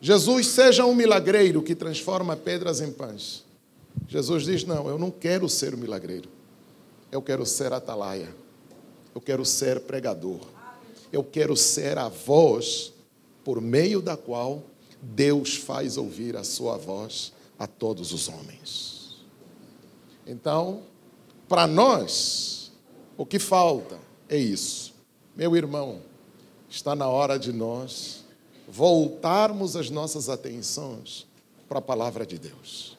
Jesus 0.00 0.48
seja 0.48 0.84
um 0.84 0.94
milagreiro 0.94 1.62
que 1.62 1.74
transforma 1.74 2.36
pedras 2.36 2.80
em 2.80 2.92
pães. 2.92 3.44
Jesus 4.06 4.44
diz: 4.44 4.64
Não, 4.64 4.88
eu 4.88 4.98
não 4.98 5.10
quero 5.10 5.48
ser 5.48 5.74
um 5.74 5.78
milagreiro. 5.78 6.28
Eu 7.10 7.22
quero 7.22 7.46
ser 7.46 7.72
atalaia. 7.72 8.34
Eu 9.14 9.20
quero 9.20 9.44
ser 9.44 9.80
pregador. 9.80 10.40
Eu 11.12 11.22
quero 11.22 11.56
ser 11.56 11.98
a 11.98 12.08
voz 12.08 12.91
por 13.44 13.60
meio 13.60 14.00
da 14.00 14.16
qual 14.16 14.62
Deus 15.00 15.56
faz 15.56 15.96
ouvir 15.96 16.36
a 16.36 16.44
sua 16.44 16.76
voz 16.76 17.32
a 17.58 17.66
todos 17.66 18.12
os 18.12 18.28
homens. 18.28 19.16
Então, 20.26 20.82
para 21.48 21.66
nós, 21.66 22.72
o 23.16 23.26
que 23.26 23.38
falta 23.38 23.98
é 24.28 24.36
isso. 24.36 24.94
Meu 25.36 25.56
irmão, 25.56 26.00
está 26.68 26.94
na 26.94 27.08
hora 27.08 27.38
de 27.38 27.52
nós 27.52 28.24
voltarmos 28.68 29.76
as 29.76 29.90
nossas 29.90 30.28
atenções 30.28 31.26
para 31.68 31.78
a 31.78 31.82
palavra 31.82 32.24
de 32.24 32.38
Deus. 32.38 32.96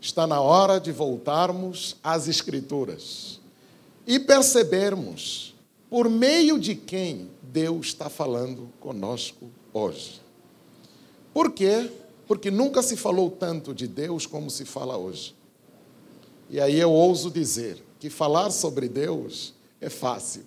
Está 0.00 0.26
na 0.26 0.40
hora 0.40 0.78
de 0.78 0.92
voltarmos 0.92 1.96
às 2.02 2.28
Escrituras 2.28 3.40
e 4.06 4.18
percebermos 4.18 5.47
por 5.88 6.08
meio 6.08 6.58
de 6.58 6.74
quem 6.74 7.30
Deus 7.42 7.88
está 7.88 8.08
falando 8.10 8.72
conosco 8.80 9.50
hoje. 9.72 10.20
Por 11.32 11.52
quê? 11.52 11.90
Porque 12.26 12.50
nunca 12.50 12.82
se 12.82 12.96
falou 12.96 13.30
tanto 13.30 13.74
de 13.74 13.86
Deus 13.86 14.26
como 14.26 14.50
se 14.50 14.64
fala 14.64 14.96
hoje. 14.96 15.34
E 16.50 16.60
aí 16.60 16.78
eu 16.78 16.92
ouso 16.92 17.30
dizer 17.30 17.82
que 17.98 18.10
falar 18.10 18.50
sobre 18.50 18.88
Deus 18.88 19.54
é 19.80 19.88
fácil 19.88 20.44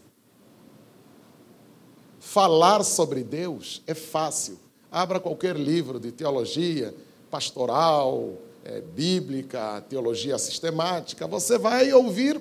Falar 2.21 2.83
sobre 2.83 3.23
Deus 3.23 3.81
é 3.87 3.95
fácil. 3.95 4.59
Abra 4.91 5.19
qualquer 5.19 5.55
livro 5.55 5.99
de 5.99 6.11
teologia 6.11 6.93
pastoral, 7.31 8.35
é, 8.63 8.79
bíblica, 8.79 9.81
teologia 9.89 10.37
sistemática, 10.37 11.25
você 11.25 11.57
vai 11.57 11.91
ouvir 11.91 12.39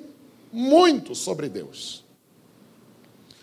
muito 0.52 1.14
sobre 1.14 1.48
Deus. 1.48 2.04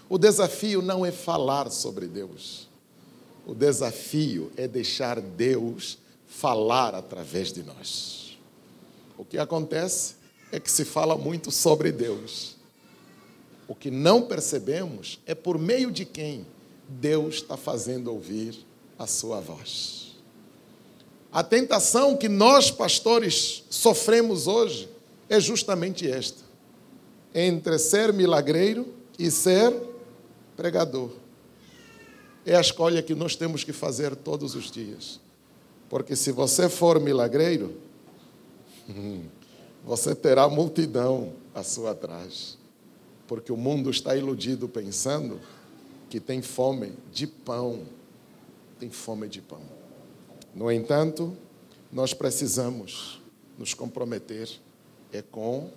O 0.10 0.18
desafio 0.18 0.82
não 0.82 1.06
é 1.06 1.12
falar 1.12 1.70
sobre 1.70 2.08
Deus. 2.08 2.68
O 3.46 3.54
desafio 3.54 4.52
é 4.56 4.68
deixar 4.68 5.20
Deus 5.20 5.98
falar 6.28 6.96
através 6.96 7.52
de 7.52 7.64
nós. 7.64 8.38
O 9.18 9.26
que 9.26 9.38
acontece 9.38 10.16
é 10.52 10.60
que 10.60 10.72
se 10.72 10.86
fala 10.86 11.18
muito 11.18 11.52
sobre 11.52 11.92
Deus 11.92 12.58
o 13.68 13.76
que 13.76 13.92
não 13.92 14.22
percebemos 14.22 15.20
é 15.26 15.36
por 15.36 15.60
meio 15.60 15.92
de 15.92 16.06
quem 16.06 16.48
Deus 16.88 17.36
está 17.36 17.58
fazendo 17.58 18.08
ouvir 18.08 18.58
a 18.98 19.06
sua 19.06 19.42
voz. 19.42 20.16
A 21.32 21.44
tentação 21.44 22.16
que 22.16 22.30
nós, 22.30 22.72
pastores, 22.72 23.66
sofremos 23.70 24.48
hoje 24.48 24.88
é 25.28 25.40
justamente 25.40 26.10
esta: 26.10 26.42
entre 27.36 27.78
ser 27.78 28.14
milagreiro 28.14 28.88
e 29.20 29.30
ser 29.30 29.74
pregador. 30.58 31.12
É 32.46 32.56
a 32.56 32.62
escolha 32.62 33.02
que 33.02 33.16
nós 33.16 33.38
temos 33.38 33.64
que 33.64 33.72
fazer 33.72 34.16
todos 34.16 34.56
os 34.56 34.70
dias. 34.70 35.22
Porque 35.90 36.16
se 36.16 36.34
você 36.34 36.68
for 36.68 37.00
milagreiro, 37.00 37.78
você 39.86 40.14
terá 40.14 40.50
multidão 40.50 41.32
à 41.56 41.64
sua 41.64 41.92
atrás 41.92 42.58
porque 43.28 43.52
o 43.52 43.58
mundo 43.58 43.90
está 43.90 44.16
iludido 44.16 44.70
pensando 44.70 45.40
que 46.10 46.20
tem 46.20 46.42
fome 46.42 46.94
de 47.12 47.28
pão. 47.28 47.84
Tem 48.80 48.90
fome 48.90 49.28
de 49.28 49.42
pão. 49.42 49.62
No 50.56 50.72
entanto, 50.72 51.36
nós 51.92 52.14
precisamos 52.14 53.22
nos 53.58 53.74
comprometer 53.74 54.50
é 55.12 55.22
com 55.22 55.70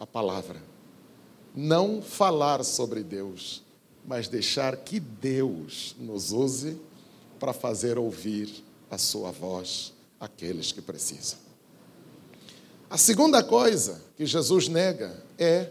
a 0.00 0.06
palavra. 0.06 0.62
Não 1.54 2.00
falar 2.00 2.64
sobre 2.64 3.02
Deus, 3.02 3.62
mas 4.06 4.28
deixar 4.28 4.76
que 4.76 5.00
Deus 5.00 5.96
nos 5.98 6.32
use 6.32 6.76
para 7.38 7.52
fazer 7.52 7.98
ouvir 7.98 8.62
a 8.90 8.98
sua 8.98 9.30
voz 9.30 9.92
àqueles 10.20 10.72
que 10.72 10.80
precisam. 10.80 11.38
A 12.88 12.98
segunda 12.98 13.42
coisa 13.42 14.00
que 14.16 14.26
Jesus 14.26 14.68
nega 14.68 15.22
é 15.38 15.70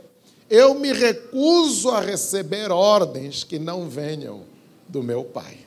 Eu 0.49 0.73
me 0.75 0.91
recuso 0.91 1.89
a 1.89 2.01
receber 2.01 2.69
ordens 2.69 3.43
que 3.43 3.57
não 3.57 3.87
venham 3.89 4.43
do 4.87 5.01
meu 5.01 5.23
Pai. 5.23 5.57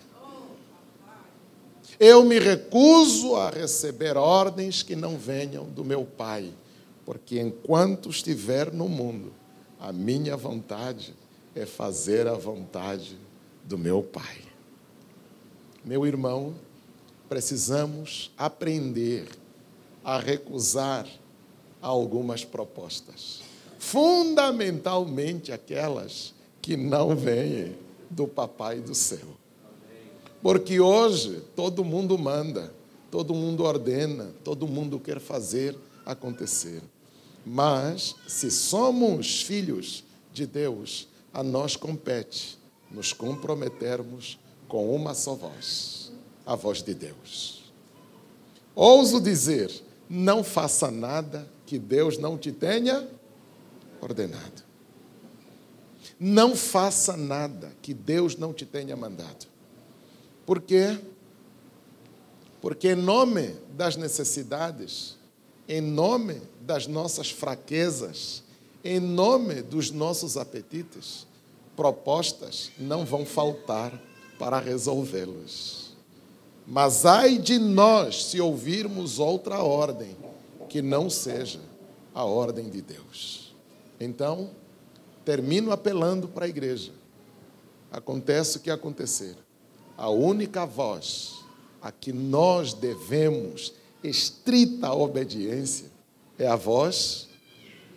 Eu 1.98 2.24
me 2.24 2.38
recuso 2.38 3.36
a 3.36 3.48
receber 3.48 4.18
ordens 4.18 4.82
que 4.82 4.94
não 4.94 5.16
venham 5.16 5.64
do 5.64 5.82
meu 5.82 6.04
Pai, 6.04 6.52
porque 7.06 7.40
enquanto 7.40 8.10
estiver 8.10 8.70
no 8.70 8.86
mundo, 8.86 9.32
a 9.80 9.92
minha 9.92 10.36
vontade 10.36 11.14
é 11.56 11.64
fazer 11.64 12.26
a 12.26 12.34
vontade 12.34 13.16
do 13.64 13.78
meu 13.78 14.02
Pai. 14.02 14.38
Meu 15.82 16.06
irmão, 16.06 16.54
precisamos 17.30 18.30
aprender 18.36 19.26
a 20.04 20.18
recusar 20.18 21.08
algumas 21.80 22.44
propostas, 22.44 23.40
fundamentalmente 23.78 25.50
aquelas 25.50 26.34
que 26.60 26.76
não 26.76 27.16
vêm 27.16 27.74
do 28.10 28.28
Papai 28.28 28.80
do 28.80 28.94
céu. 28.94 29.26
Porque 30.42 30.78
hoje 30.78 31.42
todo 31.56 31.82
mundo 31.82 32.18
manda, 32.18 32.70
todo 33.10 33.34
mundo 33.34 33.64
ordena, 33.64 34.30
todo 34.44 34.68
mundo 34.68 35.00
quer 35.00 35.20
fazer 35.20 35.74
acontecer. 36.04 36.82
Mas, 37.44 38.14
se 38.28 38.50
somos 38.50 39.42
filhos 39.42 40.04
de 40.32 40.46
Deus, 40.46 41.08
a 41.36 41.42
nós 41.42 41.76
compete 41.76 42.58
nos 42.90 43.12
comprometermos 43.12 44.38
com 44.66 44.96
uma 44.96 45.12
só 45.12 45.34
voz, 45.34 46.10
a 46.46 46.56
voz 46.56 46.82
de 46.82 46.94
Deus. 46.94 47.70
Ouso 48.74 49.20
dizer, 49.20 49.70
não 50.08 50.42
faça 50.42 50.90
nada 50.90 51.46
que 51.66 51.78
Deus 51.78 52.16
não 52.16 52.38
te 52.38 52.50
tenha 52.52 53.06
ordenado. 54.00 54.64
Não 56.18 56.56
faça 56.56 57.18
nada 57.18 57.70
que 57.82 57.92
Deus 57.92 58.34
não 58.34 58.54
te 58.54 58.64
tenha 58.64 58.96
mandado. 58.96 59.46
Por 60.46 60.62
quê? 60.62 60.98
Porque, 62.62 62.92
em 62.92 62.96
nome 62.96 63.54
das 63.76 63.94
necessidades, 63.94 65.18
em 65.68 65.82
nome 65.82 66.40
das 66.62 66.86
nossas 66.86 67.30
fraquezas, 67.30 68.42
em 68.86 69.00
nome 69.00 69.62
dos 69.62 69.90
nossos 69.90 70.36
apetites, 70.36 71.26
propostas 71.76 72.70
não 72.78 73.04
vão 73.04 73.26
faltar 73.26 73.92
para 74.38 74.58
resolvê-los. 74.58 75.94
Mas 76.66 77.04
ai 77.04 77.38
de 77.38 77.58
nós 77.58 78.26
se 78.26 78.40
ouvirmos 78.40 79.18
outra 79.18 79.62
ordem 79.62 80.16
que 80.68 80.82
não 80.82 81.08
seja 81.08 81.60
a 82.14 82.24
ordem 82.24 82.68
de 82.68 82.82
Deus. 82.82 83.54
Então, 84.00 84.50
termino 85.24 85.70
apelando 85.70 86.28
para 86.28 86.46
a 86.46 86.48
igreja. 86.48 86.92
Acontece 87.90 88.58
o 88.58 88.60
que 88.60 88.70
acontecer 88.70 89.36
a 89.96 90.10
única 90.10 90.66
voz 90.66 91.36
a 91.80 91.90
que 91.90 92.12
nós 92.12 92.74
devemos 92.74 93.72
estrita 94.04 94.92
obediência 94.92 95.90
é 96.38 96.46
a 96.46 96.56
voz 96.56 97.28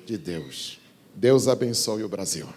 de 0.05 0.17
Deus. 0.17 0.78
Deus 1.19 1.49
abençoe 1.49 2.01
o 2.01 2.07
Brasil. 2.07 2.47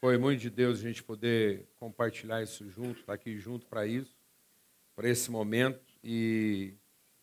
Foi 0.00 0.18
muito 0.18 0.40
de 0.40 0.50
Deus 0.50 0.80
a 0.80 0.82
gente 0.82 1.04
poder 1.04 1.68
compartilhar 1.76 2.42
isso 2.42 2.68
junto, 2.68 2.98
estar 2.98 3.12
aqui 3.12 3.38
junto 3.38 3.64
para 3.66 3.86
isso, 3.86 4.18
para 4.96 5.08
esse 5.08 5.30
momento. 5.30 5.80
E 6.02 6.74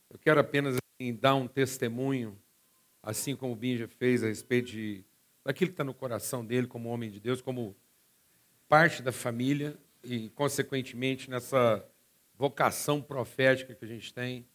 eu 0.09 0.17
quero 0.17 0.39
apenas 0.39 0.77
em 0.97 1.13
dar 1.13 1.35
um 1.35 1.49
testemunho, 1.49 2.39
assim 3.03 3.35
como 3.35 3.51
o 3.51 3.57
Binja 3.57 3.89
fez 3.89 4.23
a 4.23 4.27
respeito 4.27 4.71
de, 4.71 5.03
daquilo 5.43 5.67
que 5.67 5.73
está 5.73 5.83
no 5.83 5.93
coração 5.93 6.45
dele 6.45 6.65
como 6.65 6.87
homem 6.87 7.11
de 7.11 7.19
Deus, 7.19 7.41
como 7.41 7.75
parte 8.69 9.01
da 9.01 9.11
família 9.11 9.77
e, 10.03 10.29
consequentemente, 10.29 11.29
nessa 11.29 11.85
vocação 12.37 13.01
profética 13.01 13.73
que 13.73 13.83
a 13.83 13.87
gente 13.87 14.13
tem 14.13 14.47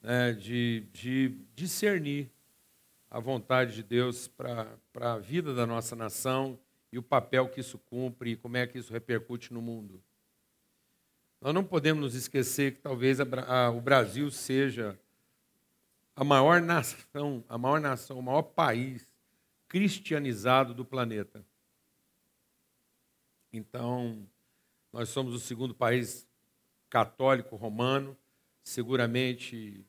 né, 0.00 0.32
de, 0.32 0.86
de 0.92 1.36
discernir 1.54 2.30
a 3.10 3.20
vontade 3.20 3.74
de 3.74 3.82
Deus 3.82 4.28
para 4.28 4.78
a 4.94 5.18
vida 5.18 5.54
da 5.54 5.66
nossa 5.66 5.94
nação 5.94 6.58
e 6.92 6.98
o 6.98 7.02
papel 7.02 7.48
que 7.48 7.60
isso 7.60 7.78
cumpre 7.78 8.30
e 8.30 8.36
como 8.36 8.56
é 8.56 8.66
que 8.66 8.78
isso 8.78 8.92
repercute 8.92 9.52
no 9.52 9.60
mundo. 9.60 10.02
Nós 11.40 11.54
não 11.54 11.64
podemos 11.64 12.02
nos 12.02 12.14
esquecer 12.14 12.74
que 12.74 12.80
talvez 12.80 13.20
a, 13.20 13.24
a, 13.46 13.70
o 13.70 13.80
Brasil 13.80 14.30
seja 14.30 14.98
a 16.14 16.22
maior 16.22 16.60
nação, 16.60 17.44
a 17.48 17.56
maior 17.56 17.80
nação, 17.80 18.18
o 18.18 18.22
maior 18.22 18.42
país 18.42 19.06
cristianizado 19.66 20.74
do 20.74 20.84
planeta. 20.84 21.44
Então, 23.52 24.26
nós 24.92 25.08
somos 25.08 25.34
o 25.34 25.38
segundo 25.38 25.74
país 25.74 26.26
católico 26.88 27.56
romano, 27.56 28.16
seguramente 28.62 29.84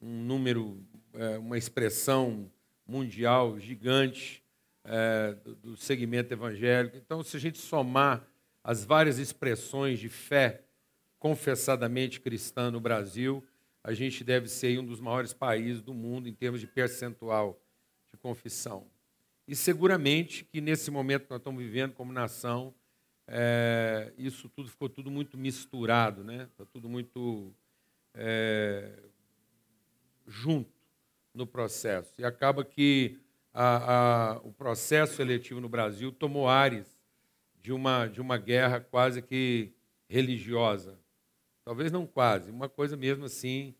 um 0.00 0.24
número, 0.24 0.82
é, 1.12 1.38
uma 1.38 1.58
expressão 1.58 2.50
mundial 2.86 3.58
gigante 3.58 4.42
é, 4.84 5.36
do 5.62 5.76
segmento 5.76 6.32
evangélico. 6.32 6.96
Então, 6.96 7.22
se 7.22 7.36
a 7.36 7.40
gente 7.40 7.58
somar 7.58 8.26
as 8.62 8.84
várias 8.84 9.18
expressões 9.18 9.98
de 9.98 10.08
fé 10.08 10.62
confessadamente 11.18 12.20
cristã 12.20 12.70
no 12.70 12.80
Brasil, 12.80 13.44
a 13.82 13.92
gente 13.92 14.24
deve 14.24 14.48
ser 14.48 14.78
um 14.78 14.84
dos 14.84 15.00
maiores 15.00 15.32
países 15.32 15.82
do 15.82 15.94
mundo 15.94 16.28
em 16.28 16.34
termos 16.34 16.60
de 16.60 16.66
percentual 16.66 17.60
de 18.10 18.16
confissão. 18.16 18.86
E 19.46 19.54
seguramente 19.54 20.44
que 20.44 20.60
nesse 20.60 20.90
momento 20.90 21.24
que 21.24 21.30
nós 21.30 21.38
estamos 21.38 21.62
vivendo 21.62 21.92
como 21.92 22.12
nação, 22.12 22.74
é, 23.28 24.12
isso 24.16 24.48
tudo 24.48 24.68
ficou 24.68 24.88
tudo 24.88 25.10
muito 25.10 25.36
misturado, 25.36 26.22
né? 26.22 26.48
Está 26.52 26.64
tudo 26.64 26.88
muito 26.88 27.52
é, 28.14 28.92
junto 30.26 30.70
no 31.34 31.46
processo. 31.46 32.12
E 32.18 32.24
acaba 32.24 32.64
que 32.64 33.18
a, 33.52 34.34
a, 34.34 34.36
o 34.38 34.52
processo 34.52 35.20
eletivo 35.20 35.60
no 35.60 35.68
Brasil 35.68 36.12
tomou 36.12 36.48
ares 36.48 36.86
de 37.62 37.72
uma, 37.72 38.06
de 38.06 38.20
uma 38.20 38.38
guerra 38.38 38.80
quase 38.80 39.20
que 39.20 39.72
religiosa. 40.08 40.98
Talvez 41.64 41.90
não 41.90 42.06
quase, 42.06 42.50
uma 42.50 42.68
coisa 42.68 42.96
mesmo 42.96 43.24
assim, 43.24 43.74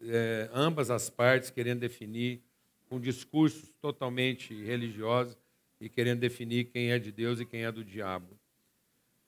é, 0.00 0.48
ambas 0.52 0.90
as 0.90 1.10
partes 1.10 1.50
querendo 1.50 1.80
definir, 1.80 2.40
com 2.88 3.00
discursos 3.00 3.72
totalmente 3.80 4.54
religiosos 4.62 5.36
e 5.80 5.88
querendo 5.88 6.20
definir 6.20 6.66
quem 6.66 6.92
é 6.92 6.98
de 6.98 7.10
Deus 7.10 7.40
e 7.40 7.46
quem 7.46 7.64
é 7.64 7.72
do 7.72 7.84
diabo. 7.84 8.38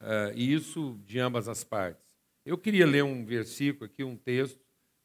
É, 0.07 0.35
e 0.37 0.53
isso 0.53 1.01
de 1.07 1.19
ambas 1.19 1.49
as 1.49 1.65
partes. 1.65 2.05
Eu 2.45 2.59
queria 2.59 2.87
ler 2.87 3.03
um 3.03 3.25
versículo 3.25 3.87
aqui, 3.87 4.05
um 4.05 4.19
texto, 4.19 4.61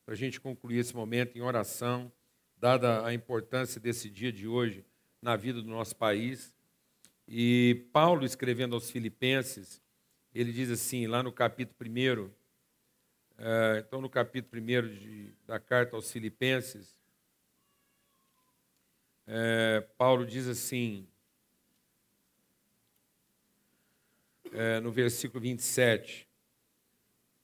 para 0.06 0.14
a 0.14 0.18
gente 0.18 0.42
concluir 0.42 0.80
esse 0.80 0.94
momento 0.94 1.38
em 1.38 1.42
oração, 1.42 2.12
dada 2.58 3.06
a 3.06 3.14
importância 3.14 3.80
desse 3.80 4.10
dia 4.10 4.30
de 4.30 4.46
hoje 4.46 4.86
na 5.22 5.38
vida 5.38 5.62
do 5.62 5.70
nosso 5.70 5.96
país. 5.96 6.54
E 7.26 7.88
Paulo, 7.94 8.26
escrevendo 8.26 8.76
aos 8.76 8.92
Filipenses, 8.92 9.82
ele 10.36 10.52
diz 10.52 10.70
assim, 10.70 11.08
lá 11.08 11.24
no 11.24 11.32
capítulo 11.32 11.90
1, 11.90 12.30
é, 13.38 13.84
então, 13.88 14.02
no 14.02 14.10
capítulo 14.10 14.62
1 14.62 14.66
de, 14.66 15.34
da 15.48 15.62
carta 15.62 15.96
aos 15.96 16.12
Filipenses, 16.12 17.00
é, 19.26 19.80
Paulo 19.98 20.26
diz 20.26 20.46
assim, 20.46 21.08
é, 24.54 24.80
no 24.80 24.92
versículo 24.92 25.42
27, 25.42 26.28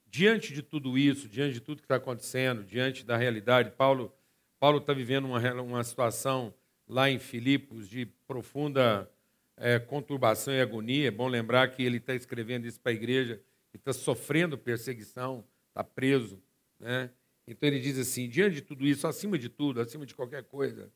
diante 0.05 0.53
de 0.53 0.61
tudo 0.61 0.97
isso, 0.97 1.27
diante 1.27 1.53
de 1.53 1.61
tudo 1.61 1.77
que 1.77 1.85
está 1.85 1.95
acontecendo, 1.95 2.63
diante 2.63 3.05
da 3.05 3.17
realidade, 3.17 3.71
Paulo 3.71 4.13
Paulo 4.59 4.79
está 4.79 4.93
vivendo 4.93 5.25
uma, 5.25 5.61
uma 5.61 5.83
situação 5.83 6.53
lá 6.87 7.09
em 7.09 7.19
Filipos 7.19 7.89
de 7.89 8.05
profunda 8.25 9.09
é, 9.57 9.77
conturbação 9.77 10.53
e 10.53 10.61
agonia. 10.61 11.09
É 11.09 11.11
bom 11.11 11.27
lembrar 11.27 11.67
que 11.69 11.83
ele 11.83 11.97
está 11.97 12.15
escrevendo 12.15 12.65
isso 12.65 12.79
para 12.79 12.91
a 12.91 12.95
igreja 12.95 13.41
que 13.69 13.77
está 13.77 13.91
sofrendo 13.91 14.57
perseguição 14.57 15.45
está 15.67 15.83
preso. 15.83 16.41
Né? 16.79 17.11
Então 17.45 17.67
ele 17.67 17.79
diz 17.79 17.99
assim: 17.99 18.29
diante 18.29 18.55
de 18.55 18.61
tudo 18.61 18.87
isso, 18.87 19.05
acima 19.05 19.37
de 19.37 19.49
tudo, 19.49 19.81
acima 19.81 20.05
de 20.05 20.15
qualquer 20.15 20.43
coisa, 20.43 20.89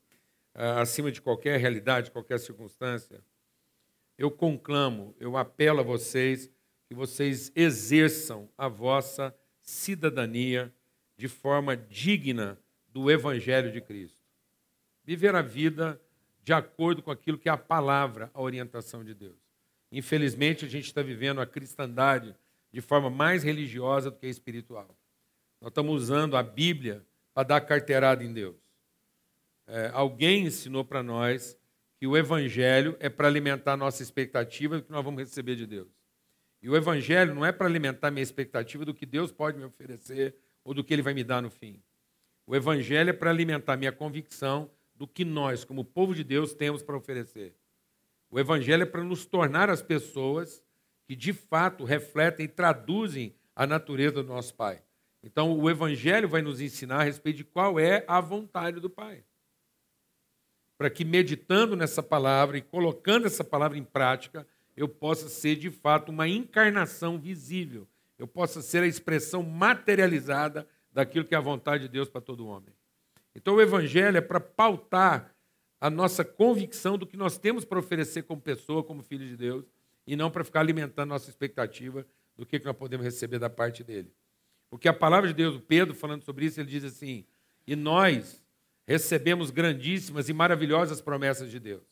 ah, 0.54 0.80
acima 0.80 1.12
de 1.12 1.20
qualquer 1.20 1.60
realidade, 1.60 2.10
qualquer 2.10 2.40
circunstância, 2.40 3.22
eu 4.20 4.30
conclamo, 4.30 5.16
eu 5.18 5.34
apelo 5.38 5.80
a 5.80 5.82
vocês 5.82 6.50
que 6.86 6.94
vocês 6.94 7.50
exerçam 7.56 8.50
a 8.58 8.68
vossa 8.68 9.34
cidadania 9.62 10.70
de 11.16 11.26
forma 11.26 11.74
digna 11.74 12.58
do 12.86 13.10
Evangelho 13.10 13.72
de 13.72 13.80
Cristo. 13.80 14.20
Viver 15.02 15.34
a 15.34 15.40
vida 15.40 15.98
de 16.42 16.52
acordo 16.52 17.02
com 17.02 17.10
aquilo 17.10 17.38
que 17.38 17.48
é 17.48 17.52
a 17.52 17.56
palavra, 17.56 18.30
a 18.34 18.42
orientação 18.42 19.02
de 19.02 19.14
Deus. 19.14 19.38
Infelizmente, 19.90 20.66
a 20.66 20.68
gente 20.68 20.84
está 20.84 21.00
vivendo 21.00 21.40
a 21.40 21.46
cristandade 21.46 22.36
de 22.70 22.82
forma 22.82 23.08
mais 23.08 23.42
religiosa 23.42 24.10
do 24.10 24.18
que 24.18 24.26
espiritual. 24.26 24.94
Nós 25.62 25.70
estamos 25.70 25.94
usando 25.94 26.36
a 26.36 26.42
Bíblia 26.42 27.06
para 27.32 27.44
dar 27.44 27.60
carteirada 27.62 28.22
em 28.22 28.34
Deus. 28.34 28.56
É, 29.66 29.90
alguém 29.94 30.44
ensinou 30.44 30.84
para 30.84 31.02
nós 31.02 31.58
que 32.00 32.06
o 32.06 32.16
Evangelho 32.16 32.96
é 32.98 33.10
para 33.10 33.28
alimentar 33.28 33.74
a 33.74 33.76
nossa 33.76 34.02
expectativa 34.02 34.78
do 34.78 34.82
que 34.82 34.90
nós 34.90 35.04
vamos 35.04 35.20
receber 35.20 35.54
de 35.54 35.66
Deus. 35.66 35.92
E 36.62 36.70
o 36.70 36.74
Evangelho 36.74 37.34
não 37.34 37.44
é 37.44 37.52
para 37.52 37.66
alimentar 37.66 38.08
a 38.08 38.10
minha 38.10 38.22
expectativa 38.22 38.86
do 38.86 38.94
que 38.94 39.04
Deus 39.04 39.30
pode 39.30 39.58
me 39.58 39.66
oferecer 39.66 40.34
ou 40.64 40.72
do 40.72 40.82
que 40.82 40.94
Ele 40.94 41.02
vai 41.02 41.12
me 41.12 41.22
dar 41.22 41.42
no 41.42 41.50
fim. 41.50 41.82
O 42.46 42.56
Evangelho 42.56 43.10
é 43.10 43.12
para 43.12 43.28
alimentar 43.28 43.76
minha 43.76 43.92
convicção 43.92 44.70
do 44.94 45.06
que 45.06 45.26
nós, 45.26 45.62
como 45.62 45.84
povo 45.84 46.14
de 46.14 46.24
Deus, 46.24 46.54
temos 46.54 46.82
para 46.82 46.96
oferecer. 46.96 47.54
O 48.30 48.40
Evangelho 48.40 48.84
é 48.84 48.86
para 48.86 49.04
nos 49.04 49.26
tornar 49.26 49.68
as 49.68 49.82
pessoas 49.82 50.64
que 51.06 51.14
de 51.14 51.34
fato 51.34 51.84
refletem 51.84 52.46
e 52.46 52.48
traduzem 52.48 53.34
a 53.54 53.66
natureza 53.66 54.22
do 54.22 54.28
nosso 54.28 54.54
Pai. 54.54 54.82
Então, 55.22 55.52
o 55.52 55.68
Evangelho 55.68 56.30
vai 56.30 56.40
nos 56.40 56.62
ensinar 56.62 57.00
a 57.00 57.04
respeito 57.04 57.36
de 57.36 57.44
qual 57.44 57.78
é 57.78 58.06
a 58.08 58.22
vontade 58.22 58.80
do 58.80 58.88
Pai. 58.88 59.22
Para 60.80 60.88
que, 60.88 61.04
meditando 61.04 61.76
nessa 61.76 62.02
palavra 62.02 62.56
e 62.56 62.62
colocando 62.62 63.26
essa 63.26 63.44
palavra 63.44 63.76
em 63.76 63.84
prática, 63.84 64.46
eu 64.74 64.88
possa 64.88 65.28
ser 65.28 65.56
de 65.56 65.70
fato 65.70 66.08
uma 66.08 66.26
encarnação 66.26 67.18
visível, 67.18 67.86
eu 68.18 68.26
possa 68.26 68.62
ser 68.62 68.82
a 68.82 68.86
expressão 68.86 69.42
materializada 69.42 70.66
daquilo 70.90 71.26
que 71.26 71.34
é 71.34 71.36
a 71.36 71.42
vontade 71.42 71.82
de 71.82 71.90
Deus 71.90 72.08
para 72.08 72.22
todo 72.22 72.46
homem. 72.46 72.74
Então, 73.34 73.56
o 73.56 73.60
Evangelho 73.60 74.16
é 74.16 74.22
para 74.22 74.40
pautar 74.40 75.36
a 75.78 75.90
nossa 75.90 76.24
convicção 76.24 76.96
do 76.96 77.06
que 77.06 77.14
nós 77.14 77.36
temos 77.36 77.62
para 77.62 77.78
oferecer 77.78 78.22
como 78.22 78.40
pessoa, 78.40 78.82
como 78.82 79.02
filho 79.02 79.26
de 79.28 79.36
Deus, 79.36 79.66
e 80.06 80.16
não 80.16 80.30
para 80.30 80.44
ficar 80.44 80.60
alimentando 80.60 81.10
nossa 81.10 81.28
expectativa 81.28 82.06
do 82.38 82.46
que 82.46 82.58
nós 82.58 82.74
podemos 82.74 83.04
receber 83.04 83.38
da 83.38 83.50
parte 83.50 83.84
dele. 83.84 84.10
Porque 84.70 84.88
a 84.88 84.94
palavra 84.94 85.28
de 85.28 85.34
Deus, 85.34 85.56
o 85.56 85.60
Pedro 85.60 85.94
falando 85.94 86.22
sobre 86.22 86.46
isso, 86.46 86.58
ele 86.58 86.70
diz 86.70 86.84
assim: 86.84 87.26
e 87.66 87.76
nós 87.76 88.39
recebemos 88.90 89.52
grandíssimas 89.52 90.28
e 90.28 90.32
maravilhosas 90.32 91.00
promessas 91.00 91.48
de 91.48 91.60
Deus, 91.60 91.84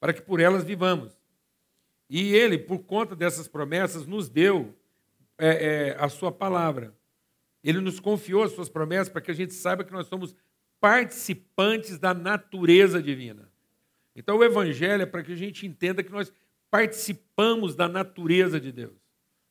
para 0.00 0.14
que 0.14 0.22
por 0.22 0.40
elas 0.40 0.64
vivamos. 0.64 1.14
E 2.08 2.34
ele, 2.34 2.56
por 2.56 2.78
conta 2.78 3.14
dessas 3.14 3.46
promessas, 3.46 4.06
nos 4.06 4.30
deu 4.30 4.74
é, 5.36 5.48
é, 5.48 5.96
a 6.02 6.08
sua 6.08 6.32
palavra. 6.32 6.96
Ele 7.62 7.78
nos 7.78 8.00
confiou 8.00 8.42
as 8.42 8.52
suas 8.52 8.70
promessas 8.70 9.10
para 9.10 9.20
que 9.20 9.30
a 9.30 9.34
gente 9.34 9.52
saiba 9.52 9.84
que 9.84 9.92
nós 9.92 10.06
somos 10.06 10.34
participantes 10.80 11.98
da 11.98 12.14
natureza 12.14 13.02
divina. 13.02 13.50
Então, 14.14 14.38
o 14.38 14.44
Evangelho 14.44 15.02
é 15.02 15.06
para 15.06 15.22
que 15.22 15.32
a 15.32 15.36
gente 15.36 15.66
entenda 15.66 16.02
que 16.02 16.10
nós 16.10 16.32
participamos 16.70 17.74
da 17.74 17.86
natureza 17.86 18.58
de 18.58 18.72
Deus. 18.72 18.96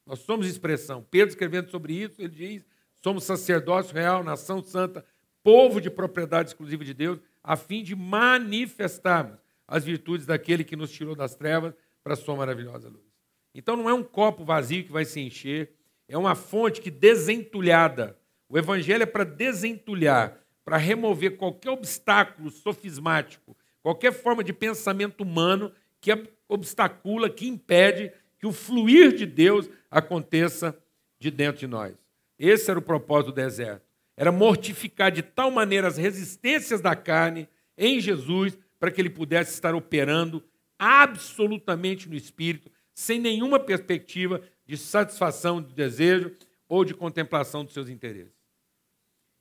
Nós 0.07 0.21
somos 0.21 0.47
expressão. 0.47 1.05
Pedro, 1.11 1.29
escrevendo 1.29 1.69
sobre 1.69 1.93
isso, 1.93 2.19
ele 2.19 2.29
diz: 2.29 2.65
somos 3.03 3.25
sacerdócio 3.25 3.93
real, 3.93 4.23
nação 4.23 4.63
santa, 4.63 5.05
povo 5.45 5.79
de 5.79 5.91
propriedade 5.91 6.49
exclusiva 6.49 6.83
de 6.83 6.91
Deus, 6.91 7.19
a 7.43 7.55
fim 7.55 7.83
de 7.83 7.95
manifestarmos 7.95 9.37
as 9.67 9.85
virtudes 9.85 10.25
daquele 10.25 10.63
que 10.63 10.75
nos 10.75 10.91
tirou 10.91 11.15
das 11.15 11.35
trevas 11.35 11.75
para 12.03 12.13
a 12.13 12.17
sua 12.17 12.35
maravilhosa 12.35 12.89
luz. 12.89 13.05
Então, 13.53 13.75
não 13.77 13.87
é 13.87 13.93
um 13.93 14.01
copo 14.01 14.43
vazio 14.43 14.83
que 14.83 14.91
vai 14.91 15.05
se 15.05 15.19
encher, 15.19 15.71
é 16.07 16.17
uma 16.17 16.33
fonte 16.33 16.81
que 16.81 16.89
desentulhada. 16.89 18.17
O 18.49 18.57
Evangelho 18.57 19.03
é 19.03 19.05
para 19.05 19.23
desentulhar 19.23 20.39
para 20.65 20.77
remover 20.77 21.37
qualquer 21.37 21.69
obstáculo 21.69 22.49
sofismático, 22.49 23.55
qualquer 23.83 24.11
forma 24.11 24.43
de 24.43 24.51
pensamento 24.51 25.21
humano 25.21 25.71
que 26.01 26.11
obstacula, 26.49 27.29
que 27.29 27.47
impede 27.47 28.11
que 28.39 28.47
o 28.47 28.51
fluir 28.51 29.15
de 29.15 29.27
Deus 29.27 29.69
aconteça 29.91 30.75
de 31.19 31.29
dentro 31.29 31.59
de 31.59 31.67
nós. 31.67 31.95
Esse 32.37 32.71
era 32.71 32.79
o 32.79 32.81
propósito 32.81 33.31
do 33.31 33.35
deserto. 33.35 33.84
Era 34.17 34.31
mortificar 34.31 35.11
de 35.11 35.21
tal 35.21 35.51
maneira 35.51 35.87
as 35.87 35.97
resistências 35.97 36.81
da 36.81 36.95
carne 36.95 37.49
em 37.77 37.99
Jesus 37.99 38.57
para 38.79 38.91
que 38.91 39.01
ele 39.01 39.09
pudesse 39.09 39.53
estar 39.53 39.75
operando 39.75 40.43
absolutamente 40.77 42.07
no 42.07 42.15
espírito, 42.15 42.71
sem 42.93 43.19
nenhuma 43.19 43.59
perspectiva 43.59 44.41
de 44.65 44.77
satisfação 44.77 45.61
de 45.61 45.73
desejo 45.73 46.31
ou 46.67 46.85
de 46.85 46.93
contemplação 46.93 47.63
dos 47.63 47.73
seus 47.73 47.89
interesses. 47.89 48.33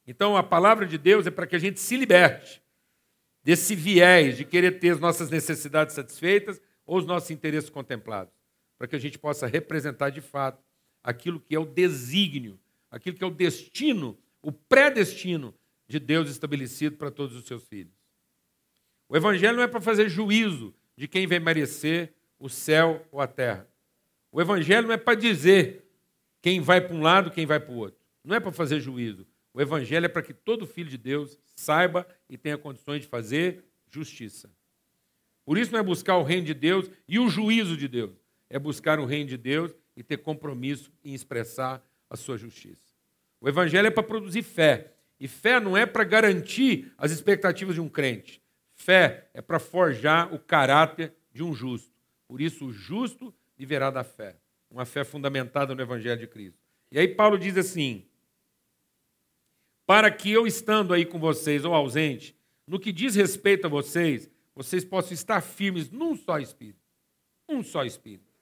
Então, 0.06 0.36
a 0.36 0.42
palavra 0.42 0.86
de 0.86 0.98
Deus 0.98 1.26
é 1.26 1.30
para 1.30 1.46
que 1.46 1.56
a 1.56 1.58
gente 1.58 1.80
se 1.80 1.96
liberte 1.96 2.62
desse 3.42 3.74
viés 3.74 4.36
de 4.36 4.44
querer 4.44 4.78
ter 4.78 4.90
as 4.90 5.00
nossas 5.00 5.30
necessidades 5.30 5.94
satisfeitas 5.94 6.60
ou 6.86 6.98
os 6.98 7.06
nossos 7.06 7.30
interesses 7.30 7.70
contemplados, 7.70 8.32
para 8.76 8.86
que 8.86 8.96
a 8.96 8.98
gente 8.98 9.18
possa 9.18 9.46
representar 9.46 10.10
de 10.10 10.20
fato 10.20 10.62
aquilo 11.02 11.40
que 11.40 11.54
é 11.54 11.58
o 11.58 11.64
desígnio, 11.64 12.58
aquilo 12.90 13.16
que 13.16 13.24
é 13.24 13.26
o 13.26 13.30
destino, 13.30 14.18
o 14.44 14.52
predestino 14.52 15.54
de 15.88 15.98
Deus 15.98 16.28
estabelecido 16.28 16.96
para 16.96 17.10
todos 17.10 17.34
os 17.34 17.46
seus 17.46 17.64
filhos. 17.64 17.94
O 19.08 19.16
evangelho 19.16 19.56
não 19.56 19.62
é 19.62 19.66
para 19.66 19.80
fazer 19.80 20.08
juízo 20.08 20.74
de 20.96 21.08
quem 21.08 21.26
vai 21.26 21.38
merecer 21.38 22.12
o 22.38 22.48
céu 22.48 23.06
ou 23.10 23.20
a 23.20 23.26
terra. 23.26 23.68
O 24.30 24.40
evangelho 24.40 24.86
não 24.86 24.94
é 24.94 24.98
para 24.98 25.14
dizer 25.14 25.90
quem 26.42 26.60
vai 26.60 26.80
para 26.80 26.94
um 26.94 27.00
lado, 27.00 27.30
quem 27.30 27.46
vai 27.46 27.58
para 27.58 27.72
o 27.72 27.76
outro. 27.76 27.98
Não 28.22 28.36
é 28.36 28.40
para 28.40 28.52
fazer 28.52 28.80
juízo. 28.80 29.26
O 29.52 29.60
evangelho 29.60 30.04
é 30.04 30.08
para 30.08 30.22
que 30.22 30.34
todo 30.34 30.66
filho 30.66 30.90
de 30.90 30.98
Deus 30.98 31.38
saiba 31.56 32.06
e 32.28 32.36
tenha 32.36 32.58
condições 32.58 33.02
de 33.02 33.06
fazer 33.06 33.64
justiça. 33.90 34.50
Por 35.44 35.56
isso 35.56 35.72
não 35.72 35.78
é 35.78 35.82
buscar 35.82 36.16
o 36.16 36.22
reino 36.22 36.46
de 36.46 36.54
Deus 36.54 36.90
e 37.08 37.18
o 37.18 37.28
juízo 37.28 37.76
de 37.76 37.86
Deus, 37.86 38.12
é 38.50 38.58
buscar 38.58 38.98
o 38.98 39.04
reino 39.04 39.28
de 39.28 39.36
Deus 39.36 39.74
e 39.96 40.02
ter 40.02 40.18
compromisso 40.18 40.90
em 41.04 41.14
expressar 41.14 41.86
a 42.10 42.16
sua 42.16 42.36
justiça. 42.36 42.83
O 43.44 43.48
evangelho 43.50 43.86
é 43.86 43.90
para 43.90 44.02
produzir 44.02 44.42
fé, 44.42 44.94
e 45.20 45.28
fé 45.28 45.60
não 45.60 45.76
é 45.76 45.84
para 45.84 46.02
garantir 46.02 46.90
as 46.96 47.10
expectativas 47.10 47.74
de 47.74 47.80
um 47.82 47.90
crente. 47.90 48.42
Fé 48.72 49.28
é 49.34 49.42
para 49.42 49.58
forjar 49.58 50.32
o 50.32 50.38
caráter 50.38 51.14
de 51.30 51.42
um 51.42 51.52
justo. 51.52 51.92
Por 52.26 52.40
isso 52.40 52.64
o 52.64 52.72
justo 52.72 53.34
viverá 53.54 53.90
da 53.90 54.02
fé, 54.02 54.38
uma 54.70 54.86
fé 54.86 55.04
fundamentada 55.04 55.74
no 55.74 55.82
evangelho 55.82 56.18
de 56.18 56.26
Cristo. 56.26 56.58
E 56.90 56.98
aí 56.98 57.06
Paulo 57.06 57.36
diz 57.36 57.58
assim: 57.58 58.06
para 59.84 60.10
que 60.10 60.32
eu 60.32 60.46
estando 60.46 60.94
aí 60.94 61.04
com 61.04 61.18
vocês 61.18 61.66
ou 61.66 61.74
ausente, 61.74 62.34
no 62.66 62.80
que 62.80 62.90
diz 62.90 63.14
respeito 63.14 63.66
a 63.66 63.68
vocês, 63.68 64.26
vocês 64.54 64.86
possam 64.86 65.12
estar 65.12 65.42
firmes 65.42 65.90
num 65.90 66.16
só 66.16 66.38
espírito. 66.38 66.80
Um 67.46 67.62
só 67.62 67.84
espírito. 67.84 68.32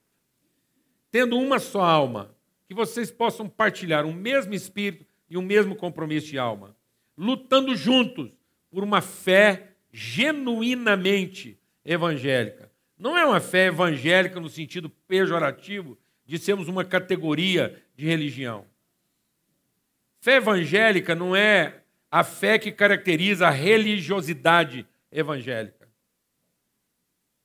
Tendo 1.11 1.37
uma 1.37 1.59
só 1.59 1.81
alma, 1.81 2.33
que 2.73 2.77
vocês 2.77 3.11
possam 3.11 3.47
partilhar 3.51 4.07
um 4.07 4.15
mesmo 4.15 4.55
espírito 4.55 5.05
e 5.29 5.37
um 5.37 5.43
mesmo 5.43 5.77
compromisso 5.77 6.29
de 6.29 6.39
alma, 6.39 6.75
lutando 7.19 7.77
juntos 7.77 8.35
por 8.71 8.83
uma 8.83 9.03
fé 9.03 9.75
genuinamente 9.93 11.61
evangélica. 11.85 12.73
Não 12.99 13.17
é 13.17 13.27
uma 13.27 13.41
fé 13.41 13.67
evangélica 13.67 14.41
no 14.41 14.49
sentido 14.49 14.89
pejorativo 14.89 15.99
de 16.25 16.39
sermos 16.39 16.67
uma 16.67 16.83
categoria 16.83 17.83
de 17.95 18.07
religião. 18.07 18.65
Fé 20.19 20.37
evangélica 20.37 21.15
não 21.15 21.37
é 21.37 21.83
a 22.11 22.25
fé 22.25 22.59
que 22.59 22.73
caracteriza 22.73 23.49
a 23.49 23.51
religiosidade 23.51 24.87
evangélica. 25.11 25.87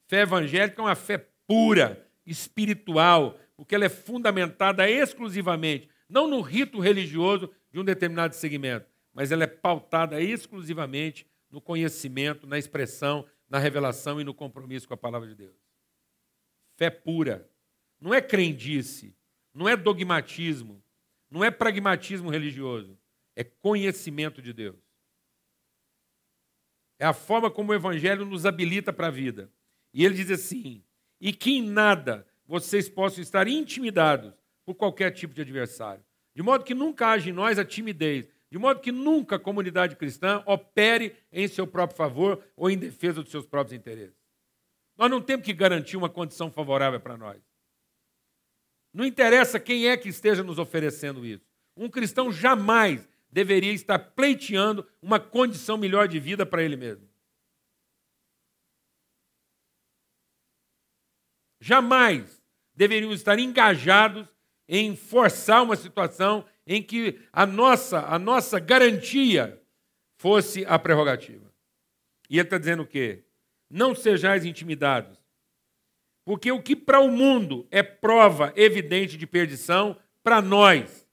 Fé 0.07 0.21
evangélica 0.21 0.81
é 0.81 0.85
uma 0.85 0.95
fé 0.95 1.27
pura, 1.45 2.07
espiritual, 2.25 3.37
porque 3.57 3.73
ela 3.73 3.85
é 3.85 3.89
fundamentada 3.89 4.89
exclusivamente, 4.89 5.89
não 6.07 6.27
no 6.27 6.39
rito 6.41 6.79
religioso 6.79 7.51
de 7.71 7.79
um 7.79 7.83
determinado 7.83 8.35
segmento, 8.35 8.87
mas 9.11 9.31
ela 9.31 9.43
é 9.43 9.47
pautada 9.47 10.21
exclusivamente 10.21 11.27
no 11.49 11.59
conhecimento, 11.59 12.45
na 12.45 12.59
expressão, 12.59 13.25
na 13.49 13.57
revelação 13.57 14.21
e 14.21 14.23
no 14.23 14.33
compromisso 14.33 14.87
com 14.87 14.93
a 14.93 14.97
palavra 14.97 15.27
de 15.27 15.35
Deus. 15.35 15.55
Fé 16.75 16.91
pura. 16.91 17.49
Não 17.99 18.13
é 18.13 18.21
crendice, 18.21 19.17
não 19.51 19.67
é 19.67 19.75
dogmatismo, 19.75 20.83
não 21.31 21.43
é 21.43 21.49
pragmatismo 21.49 22.29
religioso, 22.29 22.95
é 23.35 23.43
conhecimento 23.43 24.39
de 24.39 24.53
Deus. 24.53 24.77
É 26.99 27.05
a 27.05 27.13
forma 27.13 27.49
como 27.49 27.71
o 27.71 27.75
Evangelho 27.75 28.23
nos 28.23 28.45
habilita 28.45 28.93
para 28.93 29.07
a 29.07 29.11
vida. 29.11 29.51
E 29.91 30.05
ele 30.05 30.13
diz 30.13 30.29
assim: 30.29 30.83
e 31.19 31.33
que 31.33 31.51
em 31.51 31.63
nada 31.63 32.27
vocês 32.47 32.87
possam 32.87 33.21
estar 33.21 33.47
intimidados 33.47 34.33
por 34.65 34.75
qualquer 34.75 35.11
tipo 35.11 35.33
de 35.33 35.41
adversário. 35.41 36.03
De 36.33 36.41
modo 36.41 36.63
que 36.63 36.73
nunca 36.73 37.07
haja 37.07 37.29
em 37.29 37.33
nós 37.33 37.59
a 37.59 37.65
timidez, 37.65 38.27
de 38.49 38.57
modo 38.57 38.79
que 38.79 38.91
nunca 38.91 39.35
a 39.35 39.39
comunidade 39.39 39.95
cristã 39.95 40.41
opere 40.45 41.15
em 41.31 41.47
seu 41.47 41.67
próprio 41.67 41.97
favor 41.97 42.43
ou 42.55 42.69
em 42.69 42.77
defesa 42.77 43.21
dos 43.21 43.31
seus 43.31 43.45
próprios 43.45 43.77
interesses. 43.77 44.15
Nós 44.97 45.11
não 45.11 45.21
temos 45.21 45.45
que 45.45 45.53
garantir 45.53 45.97
uma 45.97 46.09
condição 46.09 46.51
favorável 46.51 46.99
para 46.99 47.17
nós. 47.17 47.41
Não 48.93 49.05
interessa 49.05 49.59
quem 49.59 49.87
é 49.87 49.97
que 49.97 50.09
esteja 50.09 50.43
nos 50.43 50.57
oferecendo 50.57 51.25
isso. 51.25 51.45
Um 51.75 51.89
cristão 51.89 52.31
jamais 52.31 53.07
deveria 53.29 53.73
estar 53.73 53.99
pleiteando 53.99 54.87
uma 55.01 55.19
condição 55.19 55.77
melhor 55.77 56.07
de 56.07 56.19
vida 56.19 56.45
para 56.45 56.63
ele 56.63 56.75
mesmo. 56.75 57.06
Jamais 61.59 62.41
deveriam 62.75 63.11
estar 63.11 63.39
engajados 63.39 64.27
em 64.67 64.95
forçar 64.95 65.63
uma 65.63 65.75
situação 65.75 66.45
em 66.65 66.83
que 66.83 67.19
a 67.31 67.45
nossa, 67.45 68.01
a 68.01 68.19
nossa 68.19 68.59
garantia 68.59 69.61
fosse 70.17 70.65
a 70.65 70.77
prerrogativa. 70.77 71.51
E 72.29 72.37
ele 72.37 72.47
está 72.47 72.57
dizendo 72.57 72.83
o 72.83 72.87
quê? 72.87 73.23
Não 73.69 73.95
sejais 73.95 74.45
intimidados, 74.45 75.17
porque 76.25 76.51
o 76.51 76.61
que 76.61 76.75
para 76.75 76.99
o 76.99 77.09
mundo 77.09 77.67
é 77.71 77.81
prova 77.81 78.51
evidente 78.55 79.17
de 79.17 79.25
perdição, 79.25 79.97
para 80.21 80.41
nós 80.41 81.07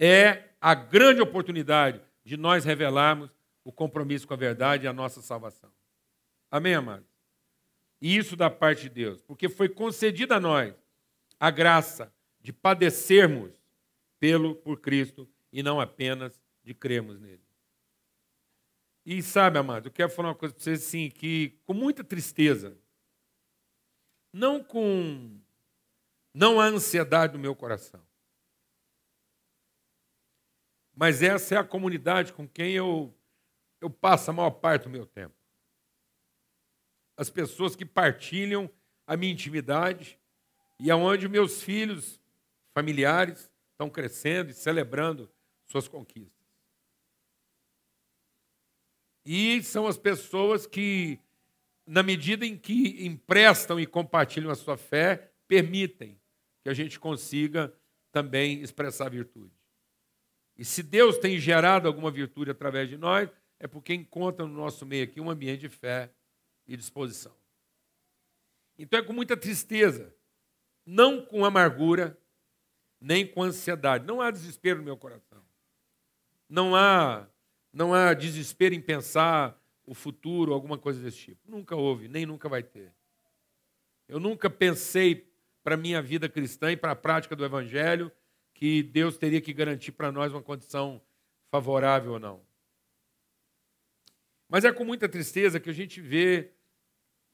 é 0.00 0.44
a 0.60 0.74
grande 0.74 1.20
oportunidade 1.20 2.00
de 2.24 2.36
nós 2.36 2.64
revelarmos 2.64 3.30
o 3.62 3.70
compromisso 3.70 4.26
com 4.26 4.34
a 4.34 4.36
verdade 4.38 4.84
e 4.84 4.88
a 4.88 4.92
nossa 4.92 5.20
salvação. 5.20 5.70
Amém, 6.50 6.74
amados? 6.74 7.13
E 8.04 8.18
isso 8.18 8.36
da 8.36 8.50
parte 8.50 8.82
de 8.82 8.90
Deus, 8.90 9.22
porque 9.22 9.48
foi 9.48 9.66
concedida 9.66 10.36
a 10.36 10.40
nós 10.40 10.74
a 11.40 11.50
graça 11.50 12.12
de 12.38 12.52
padecermos 12.52 13.58
pelo 14.20 14.54
por 14.54 14.78
Cristo 14.78 15.26
e 15.50 15.62
não 15.62 15.80
apenas 15.80 16.38
de 16.62 16.74
crermos 16.74 17.18
nele. 17.18 17.42
E 19.06 19.22
sabe, 19.22 19.58
amado, 19.58 19.86
eu 19.88 19.90
quero 19.90 20.10
falar 20.10 20.28
uma 20.28 20.34
coisa 20.34 20.54
para 20.54 20.62
vocês 20.62 20.86
assim, 20.86 21.08
que 21.08 21.58
com 21.64 21.72
muita 21.72 22.04
tristeza, 22.04 22.76
não 24.30 24.62
com 24.62 25.40
não 26.34 26.60
há 26.60 26.66
ansiedade 26.66 27.32
no 27.32 27.38
meu 27.38 27.56
coração. 27.56 28.06
Mas 30.94 31.22
essa 31.22 31.54
é 31.54 31.58
a 31.58 31.64
comunidade 31.64 32.34
com 32.34 32.46
quem 32.46 32.74
eu 32.74 33.14
eu 33.80 33.88
passo 33.88 34.30
a 34.30 34.34
maior 34.34 34.50
parte 34.50 34.82
do 34.82 34.90
meu 34.90 35.06
tempo. 35.06 35.43
As 37.16 37.30
pessoas 37.30 37.76
que 37.76 37.84
partilham 37.84 38.70
a 39.06 39.16
minha 39.16 39.32
intimidade 39.32 40.18
e 40.80 40.90
aonde 40.90 41.28
meus 41.28 41.62
filhos, 41.62 42.20
familiares, 42.72 43.50
estão 43.72 43.88
crescendo 43.88 44.50
e 44.50 44.54
celebrando 44.54 45.30
suas 45.66 45.88
conquistas. 45.88 46.32
E 49.24 49.62
são 49.62 49.86
as 49.86 49.96
pessoas 49.96 50.66
que, 50.66 51.18
na 51.86 52.02
medida 52.02 52.44
em 52.44 52.56
que 52.56 53.06
emprestam 53.06 53.80
e 53.80 53.86
compartilham 53.86 54.50
a 54.50 54.54
sua 54.54 54.76
fé, 54.76 55.32
permitem 55.48 56.20
que 56.62 56.68
a 56.68 56.74
gente 56.74 57.00
consiga 57.00 57.72
também 58.12 58.60
expressar 58.60 59.08
virtude. 59.08 59.52
E 60.56 60.64
se 60.64 60.82
Deus 60.82 61.18
tem 61.18 61.38
gerado 61.38 61.88
alguma 61.88 62.10
virtude 62.10 62.50
através 62.50 62.88
de 62.88 62.96
nós, 62.96 63.28
é 63.58 63.66
porque 63.66 63.94
encontra 63.94 64.46
no 64.46 64.54
nosso 64.54 64.84
meio 64.86 65.04
aqui 65.04 65.20
um 65.20 65.30
ambiente 65.30 65.60
de 65.60 65.68
fé 65.68 66.10
e 66.66 66.76
disposição. 66.76 67.34
Então 68.78 68.98
é 68.98 69.02
com 69.02 69.12
muita 69.12 69.36
tristeza, 69.36 70.14
não 70.84 71.24
com 71.24 71.44
amargura, 71.44 72.18
nem 73.00 73.26
com 73.26 73.42
ansiedade. 73.42 74.06
Não 74.06 74.20
há 74.20 74.30
desespero 74.30 74.78
no 74.78 74.84
meu 74.84 74.96
coração. 74.96 75.42
Não 76.48 76.74
há 76.74 77.28
não 77.72 77.92
há 77.92 78.14
desespero 78.14 78.72
em 78.72 78.80
pensar 78.80 79.60
o 79.84 79.94
futuro, 79.94 80.52
alguma 80.52 80.78
coisa 80.78 81.02
desse 81.02 81.18
tipo. 81.18 81.50
Nunca 81.50 81.74
houve, 81.74 82.06
nem 82.06 82.24
nunca 82.24 82.48
vai 82.48 82.62
ter. 82.62 82.94
Eu 84.08 84.20
nunca 84.20 84.48
pensei 84.48 85.28
para 85.62 85.74
a 85.74 85.78
minha 85.78 86.00
vida 86.00 86.28
cristã 86.28 86.70
e 86.70 86.76
para 86.76 86.92
a 86.92 86.96
prática 86.96 87.34
do 87.34 87.44
Evangelho 87.44 88.12
que 88.54 88.82
Deus 88.82 89.18
teria 89.18 89.40
que 89.40 89.52
garantir 89.52 89.92
para 89.92 90.12
nós 90.12 90.32
uma 90.32 90.42
condição 90.42 91.02
favorável 91.50 92.12
ou 92.12 92.20
não. 92.20 92.40
Mas 94.48 94.64
é 94.64 94.72
com 94.72 94.84
muita 94.84 95.08
tristeza 95.08 95.58
que 95.58 95.70
a 95.70 95.72
gente 95.72 96.00
vê 96.00 96.52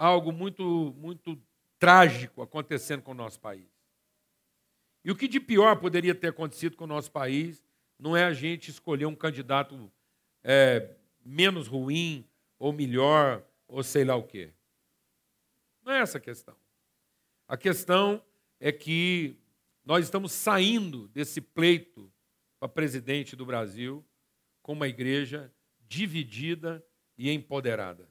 algo 0.00 0.32
muito, 0.32 0.94
muito 0.96 1.38
trágico 1.78 2.40
acontecendo 2.40 3.02
com 3.02 3.10
o 3.10 3.14
nosso 3.14 3.38
país. 3.38 3.68
E 5.04 5.10
o 5.10 5.16
que 5.16 5.28
de 5.28 5.38
pior 5.38 5.76
poderia 5.76 6.14
ter 6.14 6.28
acontecido 6.28 6.74
com 6.74 6.84
o 6.84 6.86
nosso 6.86 7.10
país 7.10 7.62
não 7.98 8.16
é 8.16 8.24
a 8.24 8.32
gente 8.32 8.70
escolher 8.70 9.04
um 9.04 9.14
candidato 9.14 9.92
é, 10.42 10.96
menos 11.22 11.68
ruim 11.68 12.26
ou 12.58 12.72
melhor 12.72 13.44
ou 13.68 13.82
sei 13.82 14.04
lá 14.04 14.16
o 14.16 14.24
quê. 14.24 14.54
Não 15.82 15.92
é 15.92 16.00
essa 16.00 16.16
a 16.16 16.20
questão. 16.20 16.56
A 17.46 17.56
questão 17.56 18.22
é 18.58 18.72
que 18.72 19.36
nós 19.84 20.04
estamos 20.04 20.32
saindo 20.32 21.08
desse 21.08 21.42
pleito 21.42 22.10
para 22.58 22.68
presidente 22.68 23.36
do 23.36 23.44
Brasil 23.44 24.04
com 24.62 24.72
uma 24.72 24.88
igreja 24.88 25.52
dividida 25.86 26.82
e 27.18 27.30
empoderada. 27.30 28.09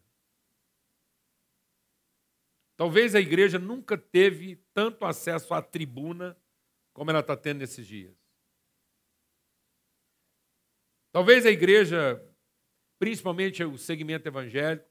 Talvez 2.79 3.13
a 3.13 3.19
igreja 3.19 3.59
nunca 3.59 3.97
teve 3.97 4.55
tanto 4.73 5.03
acesso 5.03 5.53
à 5.53 5.61
tribuna 5.61 6.37
como 6.93 7.11
ela 7.11 7.19
está 7.19 7.35
tendo 7.35 7.59
nesses 7.59 7.85
dias. 7.85 8.15
Talvez 11.11 11.45
a 11.45 11.51
igreja, 11.51 12.25
principalmente 12.97 13.61
o 13.65 13.77
segmento 13.77 14.29
evangélico, 14.29 14.85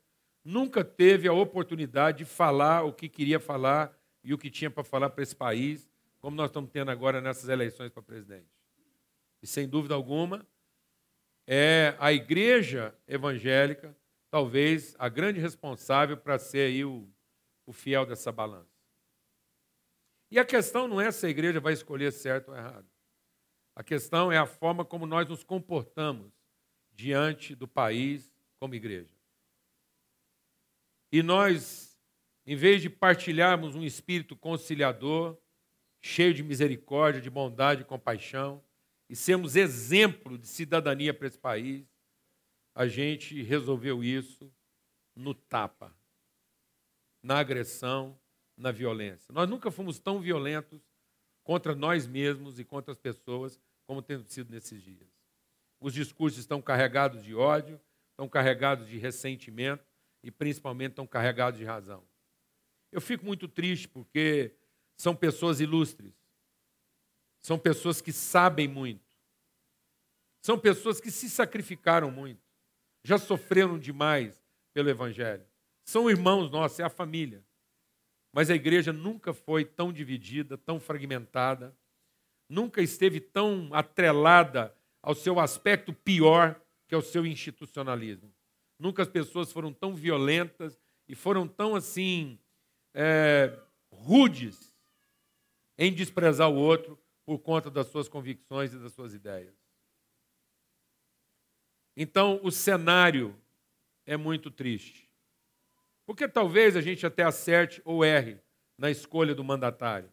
nunca 0.45 0.85
teve 0.85 1.29
a 1.29 1.33
oportunidade 1.33 2.19
de 2.19 2.25
falar 2.27 2.83
o 2.83 2.93
que 2.93 3.09
queria 3.09 3.41
falar 3.41 3.99
e 4.23 4.35
o 4.35 4.39
que 4.39 4.51
tinha 4.51 4.71
para 4.71 4.85
falar 4.85 5.09
para 5.09 5.23
esse 5.23 5.35
país, 5.35 5.89
como 6.19 6.37
nós 6.37 6.51
estamos 6.51 6.69
tendo 6.71 6.91
agora 6.91 7.23
nessas 7.23 7.49
eleições 7.49 7.91
para 7.91 8.03
presidente. 8.03 8.51
E 9.43 9.47
sem 9.47 9.67
dúvida 9.67 9.95
alguma, 9.95 10.47
é 11.47 11.97
a 11.99 12.13
igreja 12.13 12.95
evangélica, 13.07 13.97
talvez 14.31 14.95
a 14.99 15.09
grande 15.09 15.41
responsável 15.41 16.19
para 16.19 16.39
ser 16.39 16.67
aí 16.67 16.85
o, 16.85 17.09
o 17.69 17.73
fiel 17.75 18.07
dessa 18.07 18.33
balança. 18.33 18.81
E 20.31 20.39
a 20.39 20.45
questão 20.45 20.89
não 20.89 20.99
é 20.99 21.13
se 21.13 21.27
a 21.27 21.29
igreja 21.29 21.61
vai 21.61 21.75
escolher 21.75 22.11
certo 22.11 22.49
ou 22.49 22.57
errado. 22.57 22.89
A 23.77 23.85
questão 23.85 24.33
é 24.33 24.39
a 24.39 24.47
forma 24.47 24.87
como 24.87 25.05
nós 25.05 25.29
nos 25.29 25.45
comportamos 25.45 26.33
diante 26.91 27.55
do 27.55 27.69
país 27.69 28.35
como 28.59 28.75
igreja. 28.75 29.15
E 31.13 31.23
nós, 31.23 32.01
em 32.47 32.57
vez 32.57 32.81
de 32.81 32.89
partilharmos 32.89 33.75
um 33.75 33.85
espírito 33.85 34.35
conciliador, 34.35 35.37
cheio 36.01 36.33
de 36.33 36.43
misericórdia, 36.43 37.21
de 37.21 37.29
bondade 37.29 37.83
e 37.83 37.85
compaixão, 37.85 38.65
e 39.11 39.15
sermos 39.15 39.57
exemplo 39.57 40.39
de 40.39 40.49
cidadania 40.49 41.13
para 41.13 41.27
esse 41.27 41.39
país, 41.39 41.87
a 42.75 42.87
gente 42.87 43.43
resolveu 43.43 44.03
isso 44.03 44.51
no 45.15 45.35
tapa, 45.35 45.95
na 47.29 47.41
agressão, 47.41 48.19
na 48.57 48.73
violência. 48.73 49.31
Nós 49.35 49.47
nunca 49.47 49.71
fomos 49.71 49.99
tão 49.99 50.19
violentos 50.19 50.81
contra 51.45 51.75
nós 51.75 52.07
mesmos 52.07 52.59
e 52.59 52.65
contra 52.65 52.91
as 52.91 52.97
pessoas 52.97 53.61
como 53.87 54.01
tem 54.01 54.25
sido 54.25 54.51
nesses 54.51 54.83
dias. 54.83 55.07
Os 55.79 55.93
discursos 55.93 56.39
estão 56.39 56.63
carregados 56.63 57.23
de 57.23 57.35
ódio, 57.35 57.79
estão 58.13 58.27
carregados 58.31 58.89
de 58.89 58.97
ressentimento 58.97 59.85
e 60.25 60.31
principalmente 60.31 60.93
estão 60.93 61.07
carregados 61.07 61.59
de 61.59 61.67
razão. 61.67 62.03
Eu 62.91 63.01
fico 63.01 63.27
muito 63.27 63.47
triste 63.47 63.87
porque 63.87 64.55
são 64.97 65.15
pessoas 65.15 65.61
ilustres, 65.61 66.15
são 67.43 67.59
pessoas 67.59 68.01
que 68.01 68.11
sabem 68.11 68.67
muito, 68.67 69.05
são 70.41 70.59
pessoas 70.59 70.99
que 70.99 71.11
se 71.11 71.29
sacrificaram 71.29 72.11
muito, 72.11 72.41
já 73.05 73.19
sofreram 73.19 73.79
demais 73.79 74.43
pelo 74.73 74.89
Evangelho. 74.89 75.47
São 75.89 76.11
irmãos 76.11 76.51
nossos, 76.51 76.79
é 76.81 76.85
a 76.85 76.91
família. 76.91 77.43
Mas 78.31 78.51
a 78.51 78.55
igreja 78.55 78.93
nunca 78.93 79.33
foi 79.33 79.65
tão 79.65 79.91
dividida, 79.91 80.59
tão 80.59 80.79
fragmentada, 80.79 81.75
nunca 82.47 82.83
esteve 82.83 83.19
tão 83.19 83.71
atrelada 83.73 84.77
ao 85.03 85.15
seu 85.15 85.41
aspecto 85.41 85.95
pior, 85.95 86.61
que 86.87 86.95
é 86.95 86.99
o 86.99 87.01
seu 87.01 87.25
institucionalismo. 87.25 88.31
Nunca 88.79 89.01
as 89.01 89.09
pessoas 89.09 89.51
foram 89.51 89.73
tão 89.73 89.95
violentas 89.95 90.79
e 91.09 91.15
foram 91.15 91.49
tão 91.49 91.75
assim 91.75 92.39
é, 92.93 93.59
rudes 93.91 94.77
em 95.79 95.91
desprezar 95.91 96.51
o 96.51 96.57
outro 96.57 96.99
por 97.25 97.39
conta 97.39 97.71
das 97.71 97.87
suas 97.87 98.11
convicções 98.11 98.75
e 98.75 98.79
das 98.79 98.93
suas 98.93 99.15
ideias. 99.15 99.57
Então, 101.97 102.39
o 102.43 102.51
cenário 102.51 103.35
é 104.05 104.19
muito 104.19 104.51
triste. 104.51 105.08
Porque 106.09 106.27
talvez 106.27 106.75
a 106.75 106.81
gente 106.81 107.05
até 107.05 107.23
acerte 107.23 107.83
ou 107.85 108.05
erre 108.05 108.41
na 108.77 108.91
escolha 108.91 109.35
do 109.35 109.45
mandatário 109.45 110.11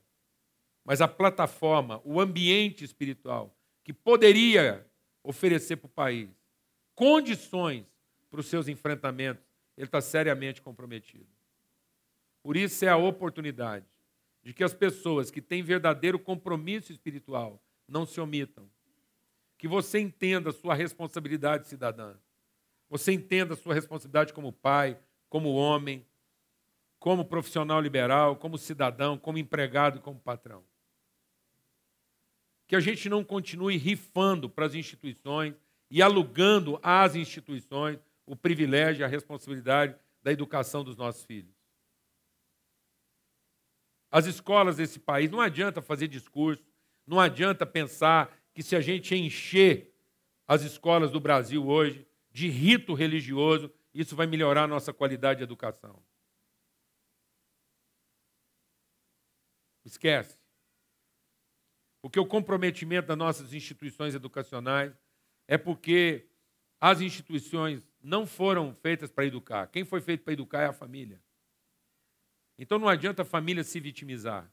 mas 0.85 1.01
a 1.01 1.07
plataforma, 1.07 1.99
o 2.05 2.21
ambiente 2.21 2.85
espiritual 2.85 3.57
que 3.83 3.91
poderia 3.91 4.85
oferecer 5.23 5.77
para 5.77 5.87
o 5.87 5.89
país 5.89 6.29
condições 6.93 7.85
para 8.29 8.39
os 8.39 8.45
seus 8.45 8.67
enfrentamentos, 8.67 9.43
ele 9.75 9.87
está 9.87 9.99
seriamente 9.99 10.61
comprometido. 10.61 11.27
Por 12.43 12.55
isso 12.55 12.85
é 12.85 12.89
a 12.89 12.97
oportunidade 12.97 13.85
de 14.43 14.53
que 14.53 14.63
as 14.63 14.73
pessoas 14.73 15.31
que 15.31 15.41
têm 15.41 15.63
verdadeiro 15.63 16.19
compromisso 16.19 16.91
espiritual 16.91 17.61
não 17.87 18.05
se 18.05 18.21
omitam. 18.21 18.69
Que 19.57 19.67
você 19.67 19.99
entenda 19.99 20.51
a 20.51 20.53
sua 20.53 20.75
responsabilidade 20.75 21.67
cidadã. 21.67 22.15
Você 22.89 23.11
entenda 23.11 23.55
a 23.55 23.57
sua 23.57 23.73
responsabilidade 23.73 24.33
como 24.33 24.53
pai, 24.53 24.99
como 25.29 25.53
homem, 25.53 26.05
como 26.99 27.25
profissional 27.25 27.79
liberal, 27.81 28.35
como 28.35 28.57
cidadão, 28.57 29.17
como 29.17 29.37
empregado 29.37 29.99
como 30.01 30.19
patrão. 30.19 30.63
que 32.67 32.75
a 32.75 32.79
gente 32.79 33.07
não 33.09 33.23
continue 33.23 33.77
rifando 33.77 34.49
para 34.49 34.65
as 34.65 34.73
instituições 34.73 35.53
e 35.89 36.01
alugando 36.01 36.79
às 36.81 37.15
instituições 37.15 37.99
o 38.25 38.35
privilégio 38.35 39.01
e 39.01 39.03
a 39.03 39.07
responsabilidade 39.07 39.95
da 40.23 40.31
educação 40.31 40.83
dos 40.83 40.97
nossos 40.97 41.23
filhos. 41.23 41.53
As 44.09 44.25
escolas 44.25 44.77
desse 44.77 44.99
país, 44.99 45.29
não 45.29 45.41
adianta 45.41 45.81
fazer 45.81 46.07
discurso, 46.07 46.63
não 47.05 47.19
adianta 47.19 47.65
pensar 47.65 48.35
que 48.53 48.63
se 48.63 48.75
a 48.75 48.81
gente 48.81 49.13
encher 49.13 49.93
as 50.47 50.63
escolas 50.63 51.11
do 51.11 51.19
Brasil 51.19 51.67
hoje 51.67 52.05
de 52.31 52.49
rito 52.49 52.93
religioso, 52.93 53.71
isso 53.95 54.13
vai 54.13 54.27
melhorar 54.27 54.63
a 54.63 54.67
nossa 54.67 54.93
qualidade 54.93 55.37
de 55.37 55.43
educação. 55.45 56.03
Esquece. 59.85 60.37
Porque 62.01 62.19
o 62.19 62.25
comprometimento 62.25 63.07
das 63.07 63.17
nossas 63.17 63.53
instituições 63.53 64.13
educacionais 64.13 64.93
é 65.47 65.57
porque 65.57 66.27
as 66.79 66.99
instituições 66.99 67.81
não 68.01 68.27
foram 68.27 68.75
feitas 68.75 69.09
para 69.09 69.25
educar. 69.25 69.67
Quem 69.67 69.85
foi 69.85 70.01
feito 70.01 70.23
para 70.23 70.33
educar 70.33 70.61
é 70.61 70.65
a 70.65 70.73
família. 70.73 71.23
Então 72.57 72.77
não 72.77 72.89
adianta 72.89 73.21
a 73.21 73.25
família 73.25 73.63
se 73.63 73.79
vitimizar. 73.79 74.51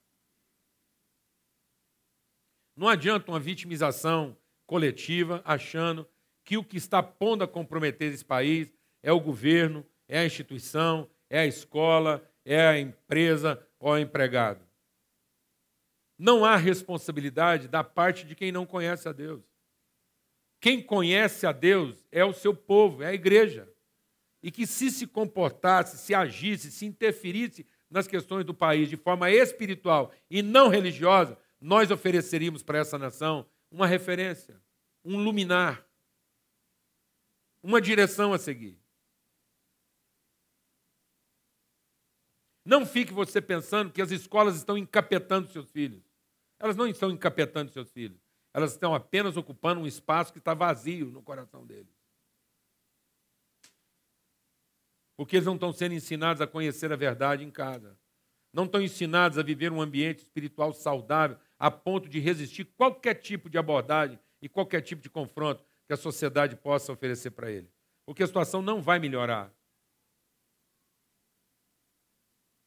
Não 2.77 2.89
adianta 2.89 3.31
uma 3.31 3.41
vitimização 3.41 4.39
coletiva 4.67 5.43
achando 5.45 6.09
que 6.45 6.57
o 6.57 6.65
que 6.65 6.77
está 6.77 7.03
pondo 7.03 7.43
a 7.45 7.49
comprometer 7.49 8.13
esse 8.13 8.25
país 8.25 8.73
é 9.03 9.13
o 9.13 9.21
governo, 9.21 9.87
é 10.09 10.19
a 10.19 10.27
instituição, 10.27 11.09
é 11.29 11.41
a 11.41 11.47
escola, 11.47 12.27
é 12.45 12.61
a 12.67 12.79
empresa 12.79 13.61
ou 13.79 13.93
o 13.93 13.99
empregado. 13.99 14.65
Não 16.19 16.45
há 16.45 16.57
responsabilidade 16.57 17.69
da 17.69 17.83
parte 17.83 18.25
de 18.25 18.35
quem 18.35 18.53
não 18.53 18.65
conhece 18.65 19.09
a 19.09 19.13
Deus. 19.13 19.43
Quem 20.61 20.81
conhece 20.81 21.47
a 21.47 21.53
Deus 21.53 22.07
é 22.13 22.25
o 22.25 22.33
seu 22.33 22.55
povo, 22.55 23.03
é 23.03 23.09
a 23.09 23.15
igreja. 23.15 23.69
E 24.43 24.51
que 24.51 24.67
se 24.67 24.91
se 24.91 25.07
comportasse, 25.07 25.99
se 25.99 26.15
agisse, 26.15 26.71
se 26.71 26.87
interferisse 26.87 27.67
nas 27.91 28.07
questões 28.07 28.45
do 28.45 28.55
país 28.55 28.89
de 28.89 28.97
forma 28.97 29.31
espiritual 29.31 30.13
e 30.31 30.43
não 30.43 30.69
religiosa, 30.69 31.39
nós 31.61 31.91
ofereceríamos 31.91 32.63
para 32.63 32.79
essa 32.79 32.99
nação 32.99 33.47
uma 33.71 33.87
referência, 33.87 34.61
um 35.05 35.17
luminar, 35.23 35.87
uma 37.63 37.81
direção 37.81 38.33
a 38.33 38.39
seguir. 38.39 38.82
Não 42.65 42.87
fique 42.87 43.13
você 43.13 43.41
pensando 43.41 43.91
que 43.91 44.01
as 44.01 44.11
escolas 44.11 44.57
estão 44.57 44.79
encapetando 44.79 45.49
seus 45.49 45.71
filhos. 45.71 46.03
Elas 46.59 46.77
não 46.77 46.87
estão 46.87 47.11
encapetando 47.11 47.73
seus 47.73 47.91
filhos. 47.91 48.21
Elas 48.55 48.73
estão 48.73 48.95
apenas 48.95 49.37
ocupando 49.37 49.81
um 49.81 49.87
espaço 49.87 50.33
que 50.33 50.39
está 50.39 50.55
vazio 50.55 51.07
no 51.07 51.23
coração 51.23 51.67
deles. 51.67 51.93
Porque 55.17 55.37
eles 55.37 55.47
não 55.47 55.55
estão 55.55 55.73
sendo 55.73 55.95
ensinados 55.95 56.41
a 56.41 56.47
conhecer 56.47 56.93
a 56.93 56.97
verdade 56.97 57.45
em 57.45 57.51
casa. 57.51 57.99
Não 58.53 58.65
estão 58.65 58.83
ensinados 58.83 59.39
a 59.39 59.43
viver 59.43 59.73
um 59.73 59.81
ambiente 59.81 60.19
espiritual 60.19 60.73
saudável, 60.73 61.39
a 61.59 61.71
ponto 61.71 62.09
de 62.09 62.21
resistir 62.21 62.65
qualquer 62.65 63.15
tipo 63.15 63.49
de 63.49 63.57
abordagem 63.57 64.19
e 64.41 64.49
qualquer 64.49 64.83
tipo 64.83 65.03
de 65.03 65.09
confronto 65.09 65.65
que 65.87 65.93
a 65.93 65.97
sociedade 65.97 66.57
possa 66.57 66.93
oferecer 66.93 67.31
para 67.31 67.51
ele. 67.51 67.71
Porque 68.05 68.23
a 68.23 68.27
situação 68.27 68.61
não 68.61 68.83
vai 68.83 68.99
melhorar. 68.99 69.53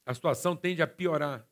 A 0.06 0.14
situação 0.14 0.56
tende 0.56 0.82
a 0.82 0.88
piorar. 0.88 1.48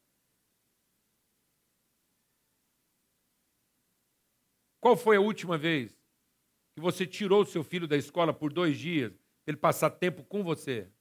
Qual 4.80 4.96
foi 4.96 5.16
a 5.16 5.22
última 5.22 5.58
vez 5.58 5.98
que 6.76 6.82
você 6.82 7.08
tirou 7.08 7.42
o 7.42 7.46
seu 7.46 7.64
filho 7.64 7.88
da 7.88 7.98
escola 7.98 8.34
por 8.34 8.52
dois 8.52 8.78
dias, 8.78 9.12
para 9.12 9.54
ele 9.54 9.58
passar 9.58 9.90
tempo 9.90 10.24
com 10.24 10.44
você? 10.44 10.92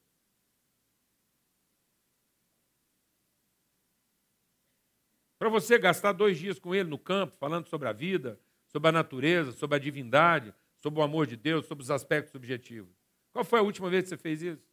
Para 5.38 5.50
você 5.50 5.76
gastar 5.78 6.12
dois 6.12 6.38
dias 6.38 6.58
com 6.58 6.72
ele 6.72 6.88
no 6.88 6.98
campo, 6.98 7.36
falando 7.36 7.66
sobre 7.66 7.88
a 7.88 7.92
vida, 7.92 8.40
sobre 8.68 8.88
a 8.88 8.92
natureza, 8.92 9.50
sobre 9.50 9.76
a 9.76 9.80
divindade, 9.80 10.54
sobre 10.78 11.00
o 11.00 11.02
amor 11.02 11.26
de 11.26 11.36
Deus, 11.36 11.66
sobre 11.66 11.82
os 11.82 11.90
aspectos 11.90 12.30
subjetivos. 12.30 12.94
Qual 13.32 13.44
foi 13.44 13.58
a 13.58 13.62
última 13.62 13.90
vez 13.90 14.04
que 14.04 14.10
você 14.10 14.16
fez 14.16 14.40
isso? 14.40 14.71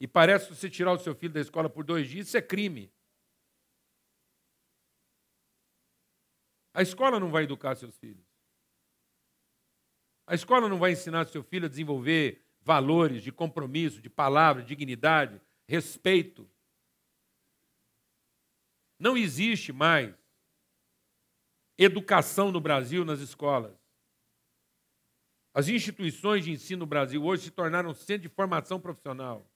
E 0.00 0.08
parece 0.08 0.48
que 0.48 0.56
você 0.56 0.70
tirar 0.70 0.92
o 0.92 0.98
seu 0.98 1.14
filho 1.14 1.34
da 1.34 1.40
escola 1.40 1.68
por 1.68 1.84
dois 1.84 2.08
dias, 2.08 2.28
isso 2.28 2.36
é 2.36 2.40
crime. 2.42 2.90
A 6.72 6.80
escola 6.80 7.20
não 7.20 7.30
vai 7.30 7.44
educar 7.44 7.74
seus 7.74 7.98
filhos. 7.98 8.24
A 10.26 10.34
escola 10.34 10.68
não 10.68 10.78
vai 10.78 10.92
ensinar 10.92 11.26
seu 11.26 11.42
filho 11.42 11.66
a 11.66 11.68
desenvolver 11.68 12.46
valores 12.62 13.22
de 13.22 13.32
compromisso, 13.32 14.00
de 14.00 14.08
palavra, 14.08 14.62
dignidade, 14.62 15.40
respeito. 15.66 16.48
Não 18.98 19.16
existe 19.16 19.72
mais 19.72 20.14
educação 21.76 22.52
no 22.52 22.60
Brasil 22.60 23.04
nas 23.04 23.20
escolas. 23.20 23.76
As 25.52 25.68
instituições 25.68 26.44
de 26.44 26.52
ensino 26.52 26.80
no 26.80 26.86
Brasil 26.86 27.24
hoje 27.24 27.44
se 27.44 27.50
tornaram 27.50 27.92
centro 27.92 28.28
de 28.28 28.34
formação 28.34 28.80
profissional. 28.80 29.49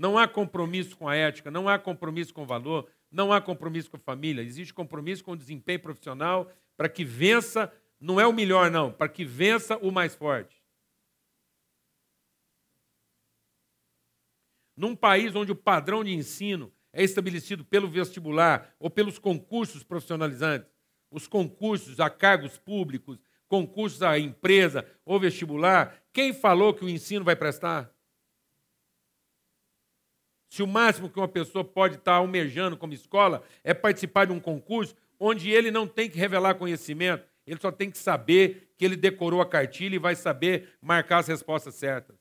Não 0.00 0.16
há 0.16 0.26
compromisso 0.26 0.96
com 0.96 1.06
a 1.06 1.14
ética, 1.14 1.50
não 1.50 1.68
há 1.68 1.78
compromisso 1.78 2.32
com 2.32 2.42
o 2.42 2.46
valor, 2.46 2.90
não 3.12 3.30
há 3.30 3.38
compromisso 3.38 3.90
com 3.90 3.98
a 3.98 4.00
família, 4.00 4.40
existe 4.40 4.72
compromisso 4.72 5.22
com 5.22 5.32
o 5.32 5.36
desempenho 5.36 5.78
profissional 5.78 6.50
para 6.74 6.88
que 6.88 7.04
vença, 7.04 7.70
não 8.00 8.18
é 8.18 8.26
o 8.26 8.32
melhor, 8.32 8.70
não, 8.70 8.90
para 8.90 9.10
que 9.10 9.26
vença 9.26 9.76
o 9.76 9.92
mais 9.92 10.14
forte. 10.14 10.56
Num 14.74 14.96
país 14.96 15.36
onde 15.36 15.52
o 15.52 15.56
padrão 15.56 16.02
de 16.02 16.14
ensino 16.14 16.72
é 16.94 17.04
estabelecido 17.04 17.62
pelo 17.62 17.86
vestibular 17.86 18.74
ou 18.78 18.88
pelos 18.88 19.18
concursos 19.18 19.82
profissionalizantes, 19.82 20.72
os 21.10 21.26
concursos 21.26 22.00
a 22.00 22.08
cargos 22.08 22.56
públicos, 22.56 23.20
concursos 23.46 24.00
a 24.00 24.18
empresa 24.18 24.82
ou 25.04 25.20
vestibular, 25.20 26.02
quem 26.10 26.32
falou 26.32 26.72
que 26.72 26.86
o 26.86 26.88
ensino 26.88 27.22
vai 27.22 27.36
prestar? 27.36 27.94
Se 30.50 30.64
o 30.64 30.66
máximo 30.66 31.08
que 31.08 31.18
uma 31.18 31.28
pessoa 31.28 31.64
pode 31.64 31.94
estar 31.94 32.14
almejando 32.14 32.76
como 32.76 32.92
escola 32.92 33.44
é 33.62 33.72
participar 33.72 34.24
de 34.24 34.32
um 34.32 34.40
concurso 34.40 34.96
onde 35.18 35.48
ele 35.48 35.70
não 35.70 35.86
tem 35.86 36.10
que 36.10 36.18
revelar 36.18 36.56
conhecimento, 36.56 37.24
ele 37.46 37.60
só 37.60 37.70
tem 37.70 37.88
que 37.88 37.96
saber 37.96 38.74
que 38.76 38.84
ele 38.84 38.96
decorou 38.96 39.40
a 39.40 39.48
cartilha 39.48 39.94
e 39.94 39.98
vai 39.98 40.16
saber 40.16 40.76
marcar 40.82 41.18
as 41.18 41.28
respostas 41.28 41.76
certas. 41.76 42.16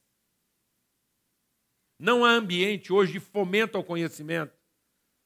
Não 1.97 2.23
há 2.23 2.29
ambiente 2.29 2.93
hoje 2.93 3.13
de 3.13 3.19
fomento 3.19 3.77
ao 3.77 3.83
conhecimento. 3.83 4.53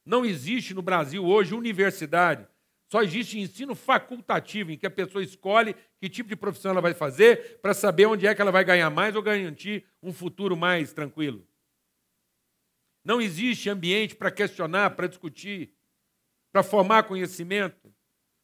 Não 0.04 0.24
existe 0.24 0.72
no 0.72 0.80
Brasil 0.80 1.24
hoje 1.26 1.54
universidade. 1.54 2.48
Só 2.90 3.02
existe 3.02 3.38
ensino 3.38 3.74
facultativo, 3.74 4.70
em 4.70 4.78
que 4.78 4.86
a 4.86 4.90
pessoa 4.90 5.22
escolhe 5.22 5.76
que 6.00 6.08
tipo 6.08 6.28
de 6.28 6.36
profissão 6.36 6.70
ela 6.70 6.80
vai 6.80 6.94
fazer 6.94 7.58
para 7.60 7.74
saber 7.74 8.06
onde 8.06 8.26
é 8.26 8.34
que 8.34 8.40
ela 8.40 8.50
vai 8.50 8.64
ganhar 8.64 8.88
mais 8.88 9.14
ou 9.14 9.22
garantir 9.22 9.84
um 10.02 10.12
futuro 10.12 10.56
mais 10.56 10.92
tranquilo. 10.92 11.46
Não 13.04 13.20
existe 13.20 13.68
ambiente 13.68 14.16
para 14.16 14.30
questionar, 14.30 14.96
para 14.96 15.06
discutir, 15.06 15.76
para 16.50 16.62
formar 16.62 17.02
conhecimento, 17.02 17.94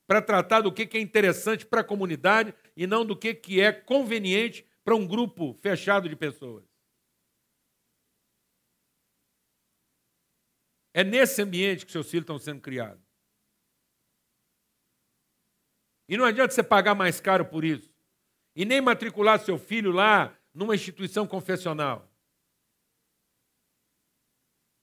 para 0.06 0.20
tratar 0.20 0.60
do 0.60 0.72
que 0.72 0.96
é 0.96 1.00
interessante 1.00 1.64
para 1.64 1.80
a 1.80 1.84
comunidade 1.84 2.54
e 2.76 2.86
não 2.86 3.06
do 3.06 3.16
que 3.16 3.60
é 3.60 3.72
conveniente 3.72 4.68
para 4.84 4.94
um 4.94 5.06
grupo 5.06 5.54
fechado 5.62 6.08
de 6.08 6.16
pessoas. 6.16 6.64
É 10.92 11.04
nesse 11.04 11.40
ambiente 11.40 11.86
que 11.86 11.92
seus 11.92 12.10
filhos 12.10 12.24
estão 12.24 12.38
sendo 12.38 12.60
criados. 12.60 13.02
E 16.08 16.16
não 16.16 16.24
adianta 16.24 16.52
você 16.52 16.62
pagar 16.64 16.96
mais 16.96 17.20
caro 17.20 17.44
por 17.44 17.64
isso. 17.64 17.94
E 18.56 18.64
nem 18.64 18.80
matricular 18.80 19.38
seu 19.38 19.56
filho 19.56 19.92
lá 19.92 20.36
numa 20.52 20.74
instituição 20.74 21.24
confessional. 21.24 22.09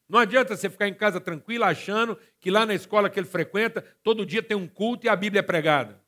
Não 0.07 0.19
adianta 0.19 0.55
você 0.55 0.69
ficar 0.69 0.87
em 0.87 0.93
casa 0.93 1.19
tranquilo 1.19 1.65
achando 1.65 2.15
que 2.39 2.49
lá 2.49 2.65
na 2.65 2.73
escola 2.73 3.09
que 3.09 3.19
ele 3.19 3.27
frequenta, 3.27 3.81
todo 4.01 4.25
dia 4.25 4.41
tem 4.41 4.55
um 4.55 4.67
culto 4.67 5.05
e 5.05 5.09
a 5.09 5.15
Bíblia 5.15 5.39
é 5.39 5.43
pregada. 5.43 6.01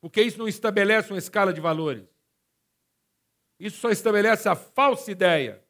Porque 0.00 0.22
isso 0.22 0.38
não 0.38 0.48
estabelece 0.48 1.12
uma 1.12 1.18
escala 1.18 1.52
de 1.52 1.60
valores. 1.60 2.08
Isso 3.58 3.78
só 3.78 3.90
estabelece 3.90 4.48
a 4.48 4.54
falsa 4.54 5.10
ideia 5.10 5.62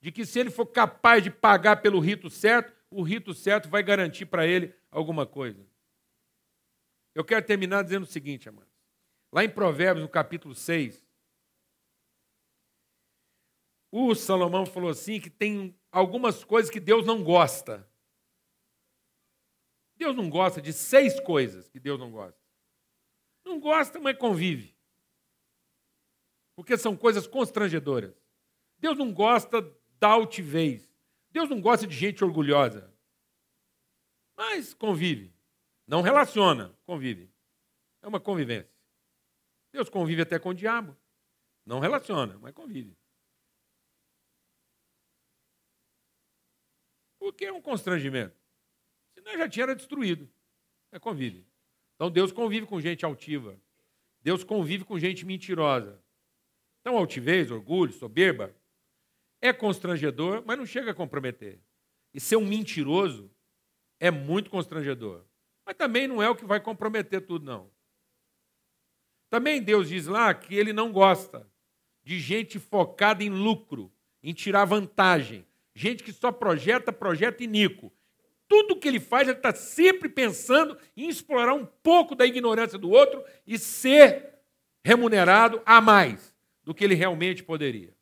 de 0.00 0.10
que 0.10 0.26
se 0.26 0.38
ele 0.38 0.50
for 0.50 0.66
capaz 0.66 1.22
de 1.22 1.30
pagar 1.30 1.76
pelo 1.76 2.00
rito 2.00 2.28
certo, 2.28 2.74
o 2.90 3.02
rito 3.02 3.32
certo 3.32 3.68
vai 3.68 3.82
garantir 3.82 4.26
para 4.26 4.46
ele 4.46 4.74
alguma 4.90 5.24
coisa. 5.24 5.64
Eu 7.14 7.24
quero 7.24 7.46
terminar 7.46 7.82
dizendo 7.82 8.02
o 8.02 8.06
seguinte, 8.06 8.48
amados. 8.48 8.68
Lá 9.32 9.44
em 9.44 9.48
Provérbios, 9.48 10.02
no 10.02 10.08
capítulo 10.08 10.54
6, 10.54 11.05
o 13.96 14.14
Salomão 14.14 14.66
falou 14.66 14.90
assim 14.90 15.18
que 15.20 15.30
tem 15.30 15.74
algumas 15.90 16.44
coisas 16.44 16.70
que 16.70 16.78
Deus 16.78 17.06
não 17.06 17.22
gosta. 17.22 17.88
Deus 19.96 20.14
não 20.14 20.28
gosta 20.28 20.60
de 20.60 20.72
seis 20.72 21.18
coisas 21.20 21.68
que 21.68 21.80
Deus 21.80 21.98
não 21.98 22.10
gosta. 22.10 22.38
Não 23.44 23.58
gosta, 23.58 23.98
mas 23.98 24.18
convive. 24.18 24.76
Porque 26.54 26.76
são 26.76 26.96
coisas 26.96 27.26
constrangedoras. 27.26 28.14
Deus 28.78 28.98
não 28.98 29.12
gosta 29.12 29.62
da 29.98 30.08
altivez. 30.08 30.86
Deus 31.30 31.48
não 31.48 31.60
gosta 31.60 31.86
de 31.86 31.94
gente 31.94 32.22
orgulhosa. 32.22 32.92
Mas 34.36 34.74
convive. 34.74 35.34
Não 35.86 36.02
relaciona, 36.02 36.76
convive. 36.84 37.32
É 38.02 38.08
uma 38.08 38.20
convivência. 38.20 38.70
Deus 39.72 39.88
convive 39.88 40.22
até 40.22 40.38
com 40.38 40.50
o 40.50 40.54
diabo. 40.54 40.96
Não 41.64 41.80
relaciona, 41.80 42.38
mas 42.38 42.52
convive. 42.52 42.96
Porque 47.26 47.44
é 47.44 47.52
um 47.52 47.60
constrangimento. 47.60 48.36
Senão 49.12 49.36
já 49.36 49.48
tinha 49.48 49.74
destruído. 49.74 50.30
É 50.92 50.98
convive. 51.00 51.44
Então 51.96 52.08
Deus 52.08 52.30
convive 52.30 52.66
com 52.66 52.80
gente 52.80 53.04
altiva. 53.04 53.58
Deus 54.22 54.44
convive 54.44 54.84
com 54.84 54.96
gente 54.96 55.26
mentirosa. 55.26 56.00
Então, 56.80 56.96
altivez, 56.96 57.50
orgulho, 57.50 57.92
soberba, 57.92 58.54
é 59.40 59.52
constrangedor, 59.52 60.44
mas 60.46 60.56
não 60.56 60.64
chega 60.64 60.92
a 60.92 60.94
comprometer. 60.94 61.58
E 62.14 62.20
ser 62.20 62.36
um 62.36 62.46
mentiroso 62.46 63.28
é 63.98 64.08
muito 64.08 64.48
constrangedor. 64.48 65.24
Mas 65.64 65.74
também 65.74 66.06
não 66.06 66.22
é 66.22 66.30
o 66.30 66.36
que 66.36 66.44
vai 66.44 66.60
comprometer 66.60 67.26
tudo, 67.26 67.44
não. 67.44 67.68
Também 69.28 69.60
Deus 69.60 69.88
diz 69.88 70.06
lá 70.06 70.32
que 70.32 70.54
ele 70.54 70.72
não 70.72 70.92
gosta 70.92 71.50
de 72.04 72.20
gente 72.20 72.60
focada 72.60 73.24
em 73.24 73.30
lucro, 73.30 73.92
em 74.22 74.32
tirar 74.32 74.64
vantagem. 74.64 75.44
Gente 75.76 76.02
que 76.02 76.10
só 76.10 76.32
projeta, 76.32 76.90
projeta 76.90 77.44
iníquo. 77.44 77.92
Tudo 78.48 78.78
que 78.78 78.88
ele 78.88 78.98
faz, 78.98 79.28
ele 79.28 79.36
está 79.36 79.54
sempre 79.54 80.08
pensando 80.08 80.78
em 80.96 81.06
explorar 81.06 81.52
um 81.52 81.66
pouco 81.66 82.14
da 82.14 82.24
ignorância 82.24 82.78
do 82.78 82.88
outro 82.88 83.22
e 83.46 83.58
ser 83.58 84.38
remunerado 84.82 85.60
a 85.66 85.78
mais 85.78 86.34
do 86.64 86.72
que 86.72 86.82
ele 86.82 86.94
realmente 86.94 87.42
poderia. 87.44 87.94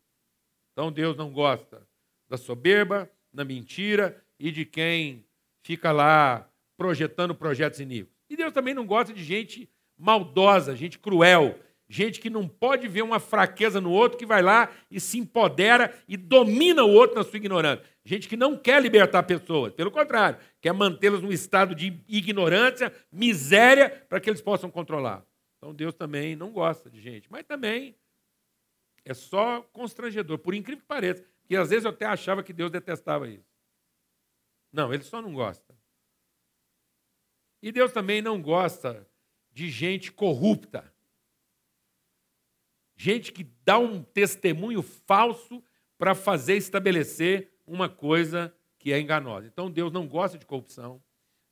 Então 0.73 0.93
Deus 0.93 1.17
não 1.17 1.33
gosta 1.33 1.85
da 2.29 2.37
soberba, 2.37 3.11
da 3.33 3.45
mentira 3.45 4.23
e 4.39 4.53
de 4.53 4.65
quem 4.65 5.27
fica 5.65 5.91
lá 5.91 6.49
projetando 6.77 7.35
projetos 7.35 7.81
iníquos. 7.81 8.15
E 8.31 8.37
Deus 8.37 8.53
também 8.53 8.73
não 8.73 8.87
gosta 8.87 9.13
de 9.13 9.25
gente 9.25 9.69
maldosa, 9.99 10.77
gente 10.77 10.97
cruel, 10.97 11.59
gente 11.89 12.21
que 12.21 12.31
não 12.31 12.49
pode 12.49 12.89
ver 12.89 13.03
uma 13.03 13.21
fraqueza 13.21 13.81
no 13.81 13.91
outro, 13.91 14.19
que 14.19 14.27
vai 14.27 14.43
lá 14.43 14.71
e 14.91 14.99
se 14.99 15.19
empodera 15.19 15.95
e 16.09 16.17
domina 16.17 16.85
o 16.85 16.91
outro 16.91 17.17
na 17.17 17.25
sua 17.25 17.37
ignorância. 17.37 17.85
Gente 18.05 18.29
que 18.29 18.37
não 18.37 18.57
quer 18.57 18.81
libertar 18.83 19.23
pessoas, 19.23 19.73
pelo 19.73 19.91
contrário, 19.91 20.39
quer 20.61 20.73
mantê-las 20.73 21.23
num 21.23 21.33
estado 21.33 21.75
de 21.75 22.01
ignorância, 22.09 22.93
miséria, 23.11 23.91
para 24.09 24.21
que 24.21 24.29
eles 24.29 24.41
possam 24.41 24.71
controlar. 24.71 25.25
Então 25.59 25.75
Deus 25.75 25.95
também 25.95 26.37
não 26.37 26.53
gosta 26.53 26.91
de 26.91 27.01
gente, 27.01 27.31
mas 27.31 27.45
também 27.45 27.97
é 29.05 29.13
só 29.13 29.63
constrangedor, 29.73 30.39
por 30.39 30.55
incrível 30.55 30.81
que 30.81 30.87
pareça, 30.87 31.25
que 31.45 31.57
às 31.57 31.71
vezes 31.71 31.85
eu 31.85 31.91
até 31.91 32.07
achava 32.07 32.43
que 32.43 32.53
Deus 32.53 32.71
detestava 32.71 33.29
isso. 33.29 33.55
Não, 34.73 34.93
ele 34.93 35.03
só 35.03 35.23
não 35.23 35.33
gosta. 35.33 35.75
E 37.63 37.71
Deus 37.71 37.93
também 37.93 38.21
não 38.21 38.43
gosta 38.43 39.09
de 39.53 39.71
gente 39.71 40.11
corrupta. 40.13 40.94
Gente 42.97 43.33
que 43.33 43.45
dá 43.65 43.79
um 43.79 44.03
testemunho 44.03 44.83
falso 44.83 45.63
para 45.99 46.15
fazer 46.15 46.57
estabelecer 46.57 47.53
uma 47.67 47.89
coisa 47.89 48.55
que 48.79 48.93
é 48.93 49.01
enganosa. 49.01 49.47
Então 49.47 49.71
Deus 49.71 49.93
não 49.93 50.07
gosta 50.07 50.39
de 50.39 50.47
corrupção, 50.47 51.03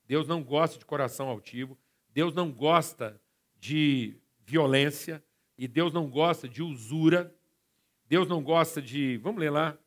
Deus 0.07 0.27
não 0.27 0.43
gosta 0.43 0.79
de 0.79 0.85
coração 0.85 1.29
altivo, 1.29 1.79
Deus 2.11 2.35
não 2.35 2.51
gosta 2.53 3.21
de 3.59 4.17
violência 4.41 5.23
e 5.57 5.67
Deus 5.67 5.93
não 5.93 6.09
gosta 6.09 6.49
de 6.49 6.63
usura. 6.63 7.35
Deus 8.07 8.29
não 8.29 8.43
gosta 8.43 8.83
de. 8.83 9.17
Vamos 9.19 9.41
ler 9.41 9.51
lá. 9.51 9.79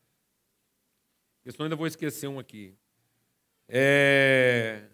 Eu 1.43 1.51
senão 1.51 1.65
ainda 1.65 1.75
vou 1.75 1.85
esquecer 1.85 2.27
um 2.27 2.39
aqui. 2.39 2.73
É... 3.67 4.87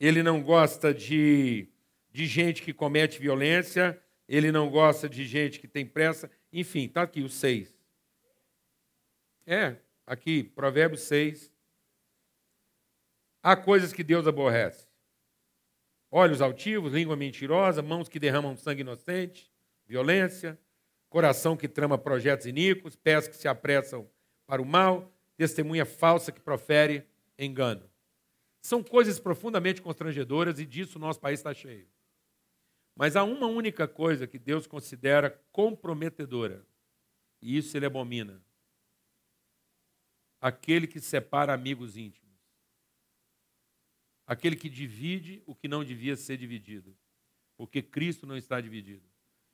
Ele 0.00 0.22
não 0.22 0.42
gosta 0.42 0.94
de 0.94 1.68
de 2.14 2.26
gente 2.26 2.62
que 2.62 2.72
comete 2.72 3.18
violência, 3.18 4.00
ele 4.34 4.50
não 4.50 4.68
gosta 4.68 5.08
de 5.08 5.24
gente 5.24 5.60
que 5.60 5.68
tem 5.68 5.86
pressa. 5.86 6.30
Enfim, 6.52 6.86
está 6.86 7.02
aqui 7.02 7.22
os 7.22 7.34
seis. 7.34 7.72
É, 9.46 9.76
aqui, 10.06 10.42
Provérbios 10.42 11.02
6. 11.02 11.52
Há 13.42 13.54
coisas 13.56 13.92
que 13.92 14.02
Deus 14.02 14.26
aborrece: 14.26 14.88
olhos 16.10 16.40
altivos, 16.40 16.92
língua 16.92 17.16
mentirosa, 17.16 17.82
mãos 17.82 18.08
que 18.08 18.18
derramam 18.18 18.56
sangue 18.56 18.80
inocente, 18.80 19.52
violência, 19.86 20.58
coração 21.08 21.56
que 21.56 21.68
trama 21.68 21.96
projetos 21.96 22.46
iníquos, 22.46 22.96
pés 22.96 23.28
que 23.28 23.36
se 23.36 23.46
apressam 23.46 24.10
para 24.46 24.60
o 24.60 24.66
mal, 24.66 25.12
testemunha 25.36 25.84
falsa 25.84 26.32
que 26.32 26.40
profere 26.40 27.06
engano. 27.38 27.88
São 28.60 28.82
coisas 28.82 29.20
profundamente 29.20 29.82
constrangedoras 29.82 30.58
e 30.58 30.66
disso 30.66 30.98
o 30.98 31.00
nosso 31.00 31.20
país 31.20 31.38
está 31.38 31.52
cheio. 31.52 31.86
Mas 32.96 33.16
há 33.16 33.24
uma 33.24 33.46
única 33.46 33.88
coisa 33.88 34.26
que 34.26 34.38
Deus 34.38 34.66
considera 34.66 35.30
comprometedora, 35.50 36.64
e 37.42 37.56
isso 37.56 37.76
ele 37.76 37.86
abomina: 37.86 38.40
aquele 40.40 40.86
que 40.86 41.00
separa 41.00 41.52
amigos 41.52 41.96
íntimos, 41.96 42.38
aquele 44.26 44.54
que 44.54 44.68
divide 44.68 45.42
o 45.44 45.54
que 45.54 45.66
não 45.66 45.84
devia 45.84 46.16
ser 46.16 46.36
dividido, 46.36 46.96
porque 47.56 47.82
Cristo 47.82 48.26
não 48.26 48.36
está 48.36 48.60
dividido. 48.60 49.08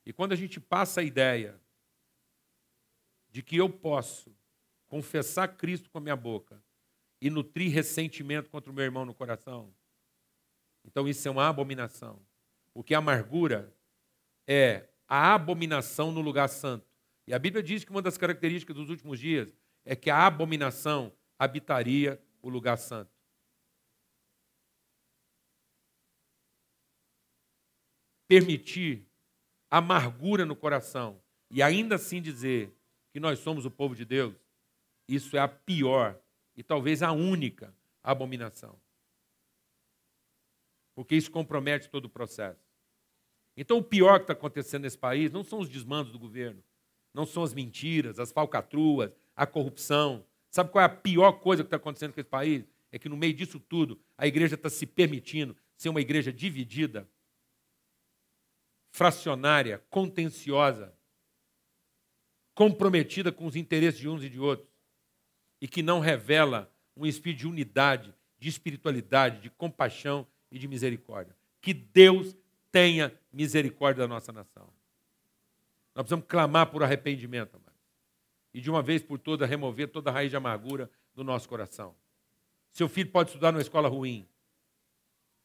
E 0.04 0.12
quando 0.12 0.32
a 0.32 0.36
gente 0.36 0.60
passa 0.60 1.00
a 1.00 1.04
ideia 1.04 1.60
de 3.30 3.42
que 3.42 3.56
eu 3.56 3.70
posso 3.70 4.36
confessar 4.86 5.48
Cristo 5.56 5.88
com 5.88 5.98
a 5.98 6.00
minha 6.00 6.16
boca 6.16 6.62
e 7.20 7.30
nutrir 7.30 7.72
ressentimento 7.72 8.50
contra 8.50 8.70
o 8.70 8.74
meu 8.74 8.84
irmão 8.84 9.04
no 9.04 9.14
coração, 9.14 9.72
então 10.84 11.08
isso 11.08 11.26
é 11.26 11.30
uma 11.30 11.48
abominação. 11.48 12.20
Porque 12.72 12.94
a 12.94 12.98
amargura 12.98 13.74
é 14.46 14.88
a 15.08 15.34
abominação 15.34 16.12
no 16.12 16.20
lugar 16.20 16.48
santo. 16.48 16.86
E 17.26 17.34
a 17.34 17.38
Bíblia 17.38 17.62
diz 17.62 17.84
que 17.84 17.90
uma 17.90 18.02
das 18.02 18.16
características 18.16 18.76
dos 18.76 18.90
últimos 18.90 19.18
dias 19.18 19.54
é 19.84 19.96
que 19.96 20.10
a 20.10 20.26
abominação 20.26 21.12
habitaria 21.38 22.22
o 22.42 22.48
lugar 22.48 22.76
santo. 22.76 23.10
Permitir 28.28 29.06
amargura 29.68 30.46
no 30.46 30.54
coração 30.54 31.20
e 31.50 31.62
ainda 31.62 31.96
assim 31.96 32.22
dizer 32.22 32.72
que 33.12 33.18
nós 33.18 33.40
somos 33.40 33.64
o 33.64 33.70
povo 33.70 33.94
de 33.94 34.04
Deus, 34.04 34.34
isso 35.08 35.36
é 35.36 35.40
a 35.40 35.48
pior 35.48 36.20
e 36.56 36.62
talvez 36.62 37.02
a 37.02 37.10
única 37.10 37.74
abominação 38.02 38.80
porque 41.00 41.16
isso 41.16 41.30
compromete 41.30 41.88
todo 41.88 42.04
o 42.04 42.10
processo. 42.10 42.60
Então, 43.56 43.78
o 43.78 43.82
pior 43.82 44.18
que 44.18 44.24
está 44.24 44.34
acontecendo 44.34 44.82
nesse 44.82 44.98
país 44.98 45.32
não 45.32 45.42
são 45.42 45.60
os 45.60 45.66
desmandos 45.70 46.12
do 46.12 46.18
governo, 46.18 46.62
não 47.14 47.24
são 47.24 47.42
as 47.42 47.54
mentiras, 47.54 48.18
as 48.18 48.30
falcatruas, 48.30 49.10
a 49.34 49.46
corrupção. 49.46 50.22
Sabe 50.50 50.70
qual 50.70 50.82
é 50.82 50.84
a 50.84 50.90
pior 50.90 51.32
coisa 51.40 51.62
que 51.62 51.68
está 51.68 51.78
acontecendo 51.78 52.12
com 52.12 52.20
esse 52.20 52.28
país? 52.28 52.66
É 52.92 52.98
que 52.98 53.08
no 53.08 53.16
meio 53.16 53.32
disso 53.32 53.58
tudo, 53.58 53.98
a 54.14 54.26
igreja 54.26 54.56
está 54.56 54.68
se 54.68 54.84
permitindo 54.84 55.56
ser 55.74 55.88
uma 55.88 56.02
igreja 56.02 56.30
dividida, 56.30 57.08
fracionária, 58.90 59.82
contenciosa, 59.88 60.94
comprometida 62.54 63.32
com 63.32 63.46
os 63.46 63.56
interesses 63.56 63.98
de 63.98 64.06
uns 64.06 64.22
e 64.22 64.28
de 64.28 64.38
outros, 64.38 64.68
e 65.62 65.66
que 65.66 65.82
não 65.82 65.98
revela 65.98 66.70
um 66.94 67.06
espírito 67.06 67.38
de 67.38 67.46
unidade, 67.46 68.14
de 68.38 68.50
espiritualidade, 68.50 69.40
de 69.40 69.48
compaixão 69.48 70.26
e 70.50 70.58
de 70.58 70.66
misericórdia. 70.66 71.34
Que 71.60 71.72
Deus 71.72 72.36
tenha 72.72 73.12
misericórdia 73.32 74.02
da 74.02 74.08
nossa 74.08 74.32
nação. 74.32 74.68
Nós 75.94 76.04
precisamos 76.04 76.26
clamar 76.26 76.66
por 76.70 76.82
arrependimento, 76.82 77.56
amado. 77.56 77.70
E 78.52 78.60
de 78.60 78.70
uma 78.70 78.82
vez 78.82 79.02
por 79.02 79.18
todas 79.18 79.48
remover 79.48 79.88
toda 79.88 80.10
a 80.10 80.12
raiz 80.12 80.30
de 80.30 80.36
amargura 80.36 80.90
do 81.14 81.22
nosso 81.22 81.48
coração. 81.48 81.94
Seu 82.70 82.88
filho 82.88 83.10
pode 83.10 83.30
estudar 83.30 83.52
numa 83.52 83.62
escola 83.62 83.88
ruim. 83.88 84.26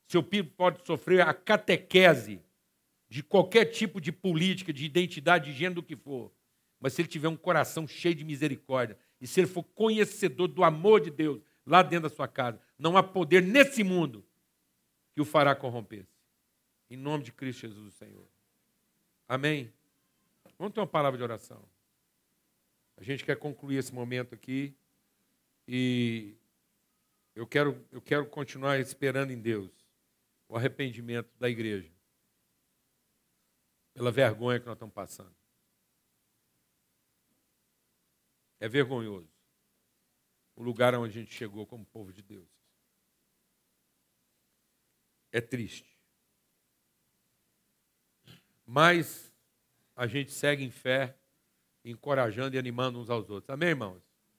Seu 0.08 0.22
filho 0.24 0.46
pode 0.46 0.86
sofrer 0.86 1.22
a 1.22 1.34
catequese 1.34 2.42
de 3.10 3.24
qualquer 3.24 3.66
tipo 3.66 4.00
de 4.00 4.12
política, 4.12 4.72
de 4.72 4.86
identidade, 4.86 5.52
de 5.52 5.58
gênero, 5.58 5.76
do 5.76 5.84
que 5.84 5.96
for. 5.96 6.32
Mas 6.80 6.94
se 6.94 7.02
ele 7.02 7.08
tiver 7.08 7.28
um 7.28 7.36
coração 7.36 7.88
cheio 7.88 8.14
de 8.14 8.24
misericórdia, 8.24 8.98
e 9.20 9.28
se 9.28 9.40
ele 9.40 9.48
for 9.48 9.64
conhecedor 9.64 10.48
do 10.48 10.64
amor 10.64 11.02
de 11.02 11.10
Deus 11.10 11.42
lá 11.66 11.82
dentro 11.82 12.10
da 12.10 12.16
sua 12.16 12.28
casa, 12.28 12.60
não 12.78 12.96
há 12.98 13.02
poder 13.02 13.42
nesse 13.42 13.84
mundo 13.84 14.24
que 15.16 15.22
o 15.22 15.26
fará 15.26 15.56
corromper-se. 15.56 16.14
Em 16.90 16.98
nome 16.98 17.24
de 17.24 17.32
Cristo 17.32 17.62
Jesus, 17.62 17.88
o 17.88 17.98
Senhor. 17.98 18.28
Amém? 19.28 19.74
Vamos 20.60 20.74
ter 20.74 20.82
uma 20.82 20.88
palavra 20.88 21.18
de 21.18 21.24
oração. 21.24 21.66
A 22.98 23.04
gente 23.04 23.24
quer 23.24 23.38
concluir 23.38 23.78
esse 23.78 23.94
momento 23.94 24.36
aqui 24.36 24.76
e 25.68 26.36
eu 27.34 27.48
quero, 27.48 27.84
eu 27.92 28.02
quero 28.02 28.26
continuar 28.28 28.78
esperando 28.80 29.32
em 29.32 29.42
Deus 29.42 29.72
o 30.48 30.56
arrependimento 30.56 31.30
da 31.40 31.50
igreja 31.50 31.92
pela 33.94 34.12
vergonha 34.12 34.60
que 34.60 34.66
nós 34.66 34.76
estamos 34.76 34.94
passando. 34.94 35.36
É 38.60 38.68
vergonhoso 38.68 39.34
o 40.56 40.64
lugar 40.64 40.94
onde 40.96 41.18
a 41.18 41.22
gente 41.22 41.34
chegou 41.34 41.66
como 41.66 41.86
povo 41.86 42.12
de 42.14 42.22
Deus. 42.22 42.55
É 45.36 45.42
triste. 45.42 46.00
Mas 48.66 49.34
a 49.94 50.08
gente 50.08 50.32
segue 50.32 50.64
em 50.64 50.72
fé, 50.72 51.14
encorajando 51.84 52.56
e 52.56 52.60
animando 52.60 53.02
uns 53.02 53.10
aos 53.10 53.30
outros. 53.30 53.50
Amém, 53.50 53.68
irmãos? 53.68 54.02